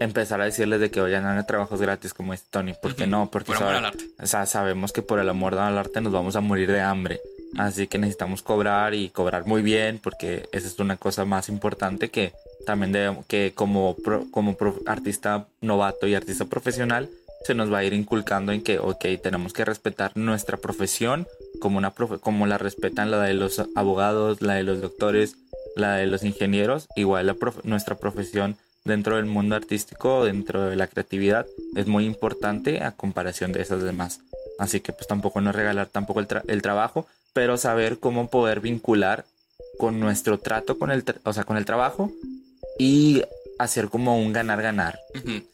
empezar 0.00 0.40
a 0.40 0.44
decirles 0.44 0.78
de 0.80 0.90
que 0.90 1.00
vayan 1.00 1.26
a 1.26 1.44
trabajos 1.46 1.80
gratis 1.80 2.14
como 2.14 2.32
este 2.32 2.46
Tony, 2.50 2.72
porque 2.80 3.06
no, 3.08 3.30
porque 3.30 3.46
Por 3.48 3.56
amor 3.56 3.66
sabe- 3.68 3.78
al 3.78 3.84
arte. 3.86 4.04
o 4.22 4.26
sea, 4.26 4.46
sabemos 4.46 4.92
que 4.92 5.02
por 5.02 5.18
el 5.18 5.28
amor 5.28 5.54
al 5.58 5.76
arte 5.76 6.00
nos 6.00 6.12
vamos 6.12 6.36
a 6.36 6.40
morir 6.40 6.70
de 6.70 6.80
hambre. 6.80 7.20
Así 7.56 7.86
que 7.88 7.98
necesitamos 7.98 8.42
cobrar 8.42 8.94
y 8.94 9.08
cobrar 9.08 9.46
muy 9.46 9.62
bien 9.62 9.98
porque 10.02 10.48
esa 10.52 10.66
es 10.68 10.78
una 10.78 10.96
cosa 10.98 11.24
más 11.24 11.48
importante 11.48 12.10
que 12.10 12.32
también 12.66 12.92
debemos, 12.92 13.24
que 13.26 13.52
como, 13.54 13.96
pro- 13.96 14.26
como 14.30 14.54
pro- 14.56 14.78
artista 14.86 15.46
novato 15.62 16.06
y 16.06 16.14
artista 16.14 16.44
profesional 16.44 17.08
se 17.46 17.54
nos 17.54 17.72
va 17.72 17.78
a 17.78 17.84
ir 17.84 17.94
inculcando 17.94 18.52
en 18.52 18.62
que, 18.62 18.78
ok, 18.78 19.04
tenemos 19.22 19.52
que 19.54 19.64
respetar 19.64 20.12
nuestra 20.14 20.58
profesión 20.58 21.26
como, 21.60 21.78
una 21.78 21.90
como 21.90 22.46
la 22.46 22.58
respetan 22.58 23.10
la 23.10 23.22
de 23.22 23.34
los 23.34 23.62
abogados, 23.74 24.42
la 24.42 24.54
de 24.54 24.62
los 24.62 24.80
doctores, 24.80 25.36
la 25.76 25.96
de 25.96 26.06
los 26.06 26.22
ingenieros, 26.22 26.86
igual 26.96 27.26
la 27.26 27.36
nuestra 27.64 27.96
profesión 27.96 28.56
dentro 28.84 29.16
del 29.16 29.26
mundo 29.26 29.54
artístico, 29.54 30.24
dentro 30.24 30.62
de 30.68 30.76
la 30.76 30.86
creatividad, 30.86 31.46
es 31.76 31.86
muy 31.86 32.04
importante 32.04 32.82
a 32.82 32.92
comparación 32.92 33.52
de 33.52 33.62
esas 33.62 33.82
demás. 33.82 34.20
Así 34.58 34.80
que 34.80 34.92
pues 34.92 35.06
tampoco 35.06 35.40
no 35.40 35.52
regalar 35.52 35.86
tampoco 35.86 36.20
el, 36.20 36.28
tra- 36.28 36.42
el 36.48 36.62
trabajo, 36.62 37.06
pero 37.32 37.56
saber 37.56 37.98
cómo 37.98 38.28
poder 38.28 38.60
vincular 38.60 39.24
con 39.78 40.00
nuestro 40.00 40.38
trato 40.38 40.78
con 40.78 40.90
el, 40.90 41.04
o 41.24 41.32
sea, 41.32 41.44
con 41.44 41.56
el 41.56 41.64
trabajo 41.64 42.10
y 42.78 43.22
hacer 43.58 43.88
como 43.88 44.18
un 44.18 44.32
ganar-ganar. 44.32 44.98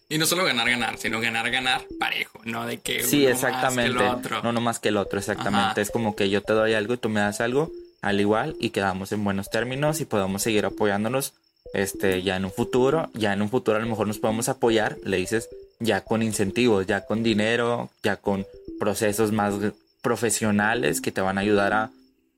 Y 0.08 0.18
no 0.18 0.26
solo 0.26 0.44
ganar, 0.44 0.68
ganar, 0.68 0.98
sino 0.98 1.20
ganar, 1.20 1.50
ganar 1.50 1.82
parejo, 1.98 2.40
no 2.44 2.66
de 2.66 2.78
que 2.78 3.02
Sí, 3.02 3.24
uno 3.26 3.30
más 3.32 3.40
que 3.40 3.46
exactamente. 3.46 3.90
el 3.90 4.08
otro. 4.08 4.42
No, 4.42 4.52
no 4.52 4.60
más 4.60 4.78
que 4.78 4.88
el 4.90 4.96
otro, 4.96 5.18
exactamente. 5.18 5.70
Ajá. 5.72 5.80
Es 5.80 5.90
como 5.90 6.14
que 6.14 6.28
yo 6.30 6.42
te 6.42 6.52
doy 6.52 6.74
algo 6.74 6.94
y 6.94 6.98
tú 6.98 7.08
me 7.08 7.20
das 7.20 7.40
algo 7.40 7.70
al 8.02 8.20
igual 8.20 8.54
y 8.60 8.70
quedamos 8.70 9.12
en 9.12 9.24
buenos 9.24 9.50
términos 9.50 10.00
y 10.00 10.04
podemos 10.04 10.42
seguir 10.42 10.66
apoyándonos 10.66 11.32
este 11.72 12.22
ya 12.22 12.36
en 12.36 12.44
un 12.44 12.52
futuro, 12.52 13.08
ya 13.14 13.32
en 13.32 13.40
un 13.42 13.48
futuro 13.48 13.78
a 13.78 13.80
lo 13.80 13.86
mejor 13.86 14.06
nos 14.06 14.18
podemos 14.18 14.48
apoyar, 14.48 14.96
le 15.04 15.16
dices 15.16 15.48
ya 15.80 16.02
con 16.02 16.22
incentivos, 16.22 16.86
ya 16.86 17.06
con 17.06 17.22
dinero, 17.22 17.90
ya 18.02 18.16
con 18.16 18.46
procesos 18.78 19.32
más 19.32 19.54
profesionales 20.02 21.00
que 21.00 21.10
te 21.10 21.20
van 21.22 21.38
a 21.38 21.40
ayudar 21.40 21.72
a 21.72 21.90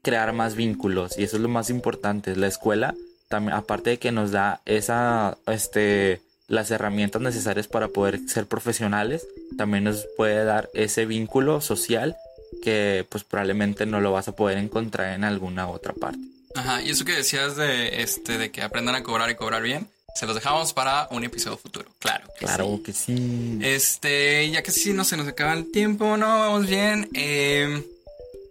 crear 0.02 0.32
más 0.32 0.54
vínculos 0.54 1.18
y 1.18 1.24
eso 1.24 1.36
es 1.36 1.42
lo 1.42 1.48
más 1.48 1.68
importante. 1.68 2.34
La 2.36 2.46
escuela, 2.46 2.94
también, 3.28 3.54
aparte 3.54 3.90
de 3.90 3.98
que 3.98 4.12
nos 4.12 4.30
da 4.30 4.60
esa, 4.66 5.36
este, 5.46 6.20
las 6.48 6.70
herramientas 6.70 7.22
necesarias 7.22 7.66
para 7.66 7.88
poder 7.88 8.20
ser 8.28 8.46
profesionales, 8.46 9.26
también 9.56 9.84
nos 9.84 10.06
puede 10.16 10.44
dar 10.44 10.70
ese 10.74 11.06
vínculo 11.06 11.60
social 11.60 12.16
que 12.62 13.04
pues 13.08 13.24
probablemente 13.24 13.86
no 13.86 14.00
lo 14.00 14.12
vas 14.12 14.28
a 14.28 14.36
poder 14.36 14.58
encontrar 14.58 15.14
en 15.14 15.24
alguna 15.24 15.68
otra 15.68 15.92
parte. 15.92 16.20
Ajá, 16.54 16.82
y 16.82 16.90
eso 16.90 17.04
que 17.04 17.12
decías 17.12 17.56
de 17.56 18.02
este 18.02 18.38
de 18.38 18.50
que 18.50 18.62
aprendan 18.62 18.94
a 18.94 19.02
cobrar 19.02 19.30
y 19.30 19.34
cobrar 19.34 19.62
bien, 19.62 19.88
se 20.14 20.24
los 20.24 20.34
dejamos 20.34 20.72
para 20.72 21.08
un 21.10 21.24
episodio 21.24 21.58
futuro. 21.58 21.90
Claro. 21.98 22.26
claro 22.38 22.80
que 22.82 22.92
sí. 22.92 23.58
Este, 23.62 24.50
ya 24.50 24.62
que 24.62 24.70
sí 24.70 24.94
no 24.94 25.04
se 25.04 25.16
nos 25.16 25.28
acaba 25.28 25.52
el 25.52 25.70
tiempo, 25.70 26.16
no, 26.16 26.26
vamos 26.26 26.66
bien. 26.66 27.10
Eh, 27.12 27.84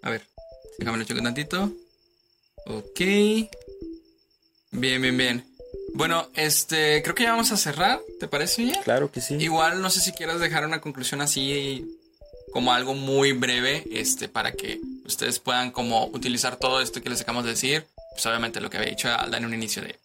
a 0.03 0.11
ver, 0.11 0.21
déjame 0.77 0.99
lo 0.99 1.03
checo 1.05 1.19
un 1.19 1.25
tantito. 1.25 1.71
Ok. 2.67 3.01
Bien, 4.77 5.01
bien, 5.01 5.17
bien. 5.17 5.45
Bueno, 5.93 6.27
este, 6.35 7.01
creo 7.03 7.15
que 7.15 7.23
ya 7.23 7.31
vamos 7.31 7.51
a 7.51 7.57
cerrar, 7.57 7.99
¿te 8.19 8.27
parece 8.27 8.63
bien? 8.63 8.81
Claro 8.83 9.11
que 9.11 9.21
sí. 9.21 9.35
Igual 9.35 9.81
no 9.81 9.89
sé 9.89 10.01
si 10.01 10.11
quieras 10.11 10.39
dejar 10.39 10.65
una 10.65 10.81
conclusión 10.81 11.21
así 11.21 11.85
como 12.51 12.73
algo 12.73 12.93
muy 12.93 13.31
breve, 13.31 13.85
este, 13.91 14.27
para 14.27 14.51
que 14.51 14.79
ustedes 15.05 15.39
puedan 15.39 15.71
como 15.71 16.07
utilizar 16.07 16.57
todo 16.57 16.81
esto 16.81 17.01
que 17.01 17.09
les 17.09 17.21
acabamos 17.21 17.45
de 17.45 17.51
decir. 17.51 17.85
Pues 18.11 18.25
obviamente 18.25 18.61
lo 18.61 18.69
que 18.69 18.77
había 18.77 18.89
dicho 18.89 19.09
Alda 19.09 19.37
en 19.37 19.45
un 19.45 19.53
inicio 19.53 19.81
de 19.81 19.97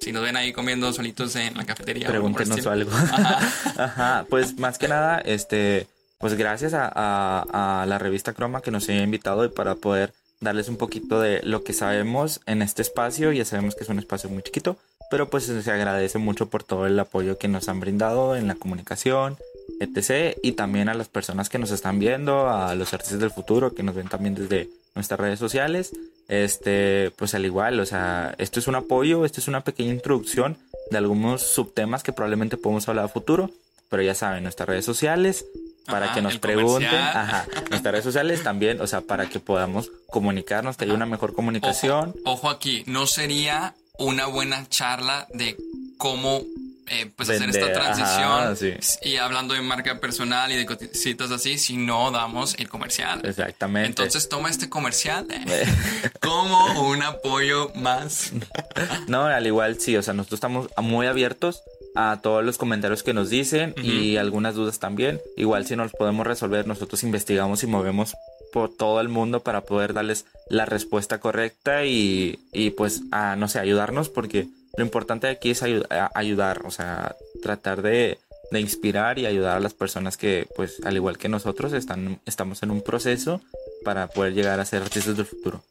si 0.00 0.12
nos 0.12 0.22
ven 0.22 0.36
ahí 0.36 0.52
comiendo 0.52 0.92
solitos 0.92 1.34
en 1.36 1.56
la 1.56 1.64
cafetería. 1.64 2.06
Pregúntenos 2.08 2.66
algo. 2.66 2.90
Ajá. 2.92 3.38
Ajá. 3.84 4.26
Pues 4.28 4.58
más 4.58 4.78
que 4.78 4.86
nada, 4.88 5.18
este, 5.18 5.86
pues 6.18 6.34
gracias 6.34 6.74
a, 6.74 6.90
a, 6.92 7.82
a 7.82 7.86
la 7.86 7.98
revista 7.98 8.32
Croma 8.32 8.60
que 8.60 8.70
nos 8.70 8.88
haya 8.88 9.02
invitado 9.02 9.44
y 9.44 9.48
para 9.48 9.74
poder 9.74 10.12
darles 10.40 10.68
un 10.68 10.76
poquito 10.76 11.20
de 11.20 11.40
lo 11.42 11.64
que 11.64 11.72
sabemos 11.72 12.40
en 12.46 12.62
este 12.62 12.82
espacio. 12.82 13.32
Ya 13.32 13.44
sabemos 13.44 13.74
que 13.74 13.84
es 13.84 13.90
un 13.90 13.98
espacio 13.98 14.30
muy 14.30 14.42
chiquito, 14.42 14.76
pero 15.10 15.28
pues 15.30 15.44
se 15.44 15.70
agradece 15.70 16.18
mucho 16.18 16.48
por 16.48 16.62
todo 16.62 16.86
el 16.86 16.98
apoyo 16.98 17.38
que 17.38 17.48
nos 17.48 17.68
han 17.68 17.80
brindado 17.80 18.36
en 18.36 18.46
la 18.46 18.54
comunicación, 18.54 19.36
etc. 19.80 20.36
Y 20.42 20.52
también 20.52 20.88
a 20.88 20.94
las 20.94 21.08
personas 21.08 21.48
que 21.48 21.58
nos 21.58 21.70
están 21.70 21.98
viendo, 21.98 22.48
a 22.48 22.74
los 22.74 22.92
artistas 22.94 23.20
del 23.20 23.30
futuro 23.30 23.74
que 23.74 23.82
nos 23.82 23.94
ven 23.94 24.08
también 24.08 24.34
desde 24.34 24.68
nuestras 24.94 25.20
redes 25.20 25.38
sociales. 25.38 25.92
Este, 26.28 27.10
pues 27.16 27.34
al 27.34 27.46
igual, 27.46 27.80
o 27.80 27.86
sea, 27.86 28.34
esto 28.38 28.60
es 28.60 28.68
un 28.68 28.74
apoyo, 28.74 29.24
esto 29.24 29.40
es 29.40 29.48
una 29.48 29.62
pequeña 29.62 29.92
introducción 29.92 30.58
de 30.90 30.98
algunos 30.98 31.42
subtemas 31.42 32.02
que 32.02 32.12
probablemente 32.12 32.56
podemos 32.56 32.88
hablar 32.88 33.06
a 33.06 33.08
futuro, 33.08 33.50
pero 33.88 34.02
ya 34.02 34.14
saben, 34.14 34.42
nuestras 34.42 34.68
redes 34.68 34.84
sociales, 34.84 35.46
para 35.88 36.12
que 36.12 36.22
nos 36.22 36.38
pregunten, 36.38 36.94
ajá, 36.94 37.46
nuestras 37.70 37.92
redes 37.92 38.04
sociales 38.04 38.42
también, 38.42 38.80
o 38.80 38.86
sea, 38.86 39.00
para 39.00 39.28
que 39.28 39.40
podamos 39.40 39.90
comunicarnos, 40.08 40.76
que 40.76 40.84
haya 40.84 40.94
una 40.94 41.06
mejor 41.06 41.34
comunicación. 41.34 42.14
Ojo, 42.24 42.50
aquí, 42.50 42.84
no 42.86 43.06
sería 43.06 43.74
una 43.98 44.26
buena 44.26 44.68
charla 44.68 45.26
de 45.32 45.56
cómo 45.96 46.42
eh, 46.90 47.10
pues 47.14 47.28
hacer 47.28 47.50
esta 47.50 47.72
transición 47.72 48.78
y 49.02 49.16
hablando 49.16 49.52
de 49.52 49.60
marca 49.60 50.00
personal 50.00 50.50
y 50.52 50.56
de 50.56 50.64
cositas 50.64 51.30
así, 51.30 51.58
si 51.58 51.76
no 51.76 52.10
damos 52.10 52.54
el 52.58 52.68
comercial. 52.68 53.20
Exactamente. 53.24 53.88
Entonces 53.88 54.28
toma 54.28 54.48
este 54.48 54.70
comercial 54.70 55.26
como 56.20 56.88
un 56.88 57.02
apoyo 57.02 57.70
más. 57.74 58.32
no, 59.08 59.26
al 59.26 59.46
igual 59.46 59.78
sí, 59.80 59.96
o 59.96 60.02
sea, 60.02 60.14
nosotros 60.14 60.38
estamos 60.38 60.68
muy 60.78 61.06
abiertos 61.06 61.62
a 61.94 62.20
todos 62.22 62.44
los 62.44 62.58
comentarios 62.58 63.02
que 63.02 63.14
nos 63.14 63.30
dicen 63.30 63.74
y 63.82 64.16
algunas 64.16 64.54
dudas 64.54 64.78
también. 64.78 65.20
Igual 65.36 65.66
si 65.66 65.76
nos 65.76 65.92
podemos 65.92 66.26
resolver, 66.26 66.66
nosotros 66.66 67.02
investigamos 67.02 67.62
y 67.62 67.66
movemos 67.66 68.14
por 68.52 68.74
todo 68.74 69.00
el 69.00 69.08
mundo 69.08 69.40
para 69.40 69.62
poder 69.62 69.92
darles 69.92 70.26
la 70.48 70.64
respuesta 70.64 71.18
correcta 71.18 71.84
y, 71.84 72.38
y 72.52 72.70
pues 72.70 73.02
a, 73.10 73.36
no 73.36 73.48
sé, 73.48 73.58
ayudarnos 73.58 74.08
porque 74.08 74.48
lo 74.76 74.84
importante 74.84 75.26
aquí 75.26 75.50
es 75.50 75.62
ayudar, 75.62 76.62
o 76.64 76.70
sea, 76.70 77.16
tratar 77.42 77.82
de, 77.82 78.18
de, 78.50 78.60
inspirar 78.60 79.18
y 79.18 79.26
ayudar 79.26 79.56
a 79.56 79.60
las 79.60 79.74
personas 79.74 80.16
que 80.16 80.46
pues 80.56 80.80
al 80.84 80.96
igual 80.96 81.18
que 81.18 81.28
nosotros 81.28 81.72
están, 81.72 82.20
estamos 82.26 82.62
en 82.62 82.70
un 82.70 82.82
proceso 82.82 83.40
para 83.84 84.06
poder 84.06 84.34
llegar 84.34 84.60
a 84.60 84.64
ser 84.64 84.82
artistas 84.82 85.16
del 85.16 85.26
futuro. 85.26 85.62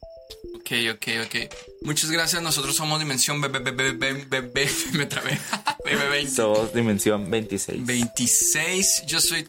Ok, 0.67 0.73
ok, 0.95 1.07
ok. 1.25 1.35
Muchas 1.83 2.11
gracias. 2.11 2.41
Nosotros 2.41 2.75
somos 2.75 2.99
Dimensión 2.99 3.39
B, 3.39 3.47
me 3.47 5.05
trabé. 5.05 5.39
Somos 6.27 6.73
Dimensión 6.73 7.31
26. 7.31 7.85
26. 7.85 9.03
Yo 9.07 9.21
soy 9.21 9.47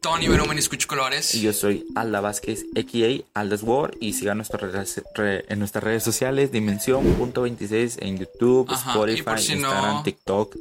Tony 0.00 0.28
Verumen 0.28 0.58
y 0.58 0.60
escucho 0.60 0.86
colores. 0.86 1.34
Y 1.34 1.40
yo 1.40 1.52
soy 1.52 1.84
Alda 1.96 2.20
Vázquez, 2.20 2.66
a.k.a. 2.76 3.40
Aldas 3.40 3.64
War. 3.64 3.92
Y 4.00 4.12
sigan 4.12 4.40
en 4.40 5.58
nuestras 5.58 5.82
redes 5.82 6.04
sociales, 6.04 6.52
Dimensión.26 6.52 7.96
en 7.98 8.18
YouTube, 8.18 8.70
Spotify, 8.72 9.52
Instagram, 9.54 10.04
TikTok. 10.04 10.54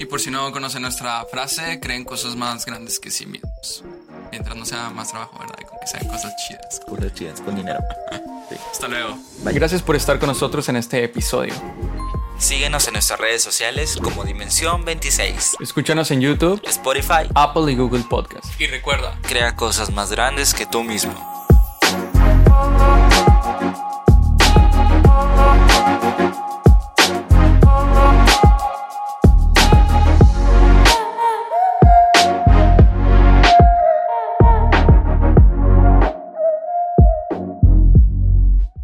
Y 0.00 0.06
por 0.06 0.18
si 0.18 0.30
no 0.30 0.50
conocen 0.50 0.82
nuestra 0.82 1.24
frase, 1.30 1.78
creen 1.78 2.04
cosas 2.04 2.34
más 2.34 2.66
grandes 2.66 2.98
que 2.98 3.10
sí 3.12 3.26
mismos. 3.26 3.84
Mientras 4.30 4.56
no 4.56 4.64
sea 4.64 4.88
más 4.90 5.10
trabajo, 5.10 5.38
¿verdad? 5.38 5.56
Y 5.60 5.64
con 5.64 5.78
que 5.78 5.86
sean 5.86 6.08
cosas 6.08 6.32
chidas. 6.36 6.80
Cosas 6.88 7.12
chidas, 7.14 7.40
con 7.42 7.54
dinero. 7.54 7.80
Hasta 8.70 8.88
luego. 8.88 9.16
Gracias 9.44 9.82
por 9.82 9.96
estar 9.96 10.18
con 10.18 10.28
nosotros 10.28 10.68
en 10.68 10.76
este 10.76 11.04
episodio. 11.04 11.54
Síguenos 12.38 12.86
en 12.86 12.94
nuestras 12.94 13.20
redes 13.20 13.42
sociales 13.42 13.98
como 14.02 14.24
Dimensión 14.24 14.84
26. 14.84 15.56
Escúchanos 15.60 16.10
en 16.10 16.22
YouTube, 16.22 16.60
Spotify, 16.66 17.28
Apple 17.34 17.70
y 17.70 17.76
Google 17.76 18.04
Podcast. 18.08 18.58
Y 18.58 18.66
recuerda, 18.66 19.18
crea 19.22 19.54
cosas 19.56 19.92
más 19.92 20.10
grandes 20.10 20.54
que 20.54 20.64
tú 20.64 20.82
mismo. 20.82 21.39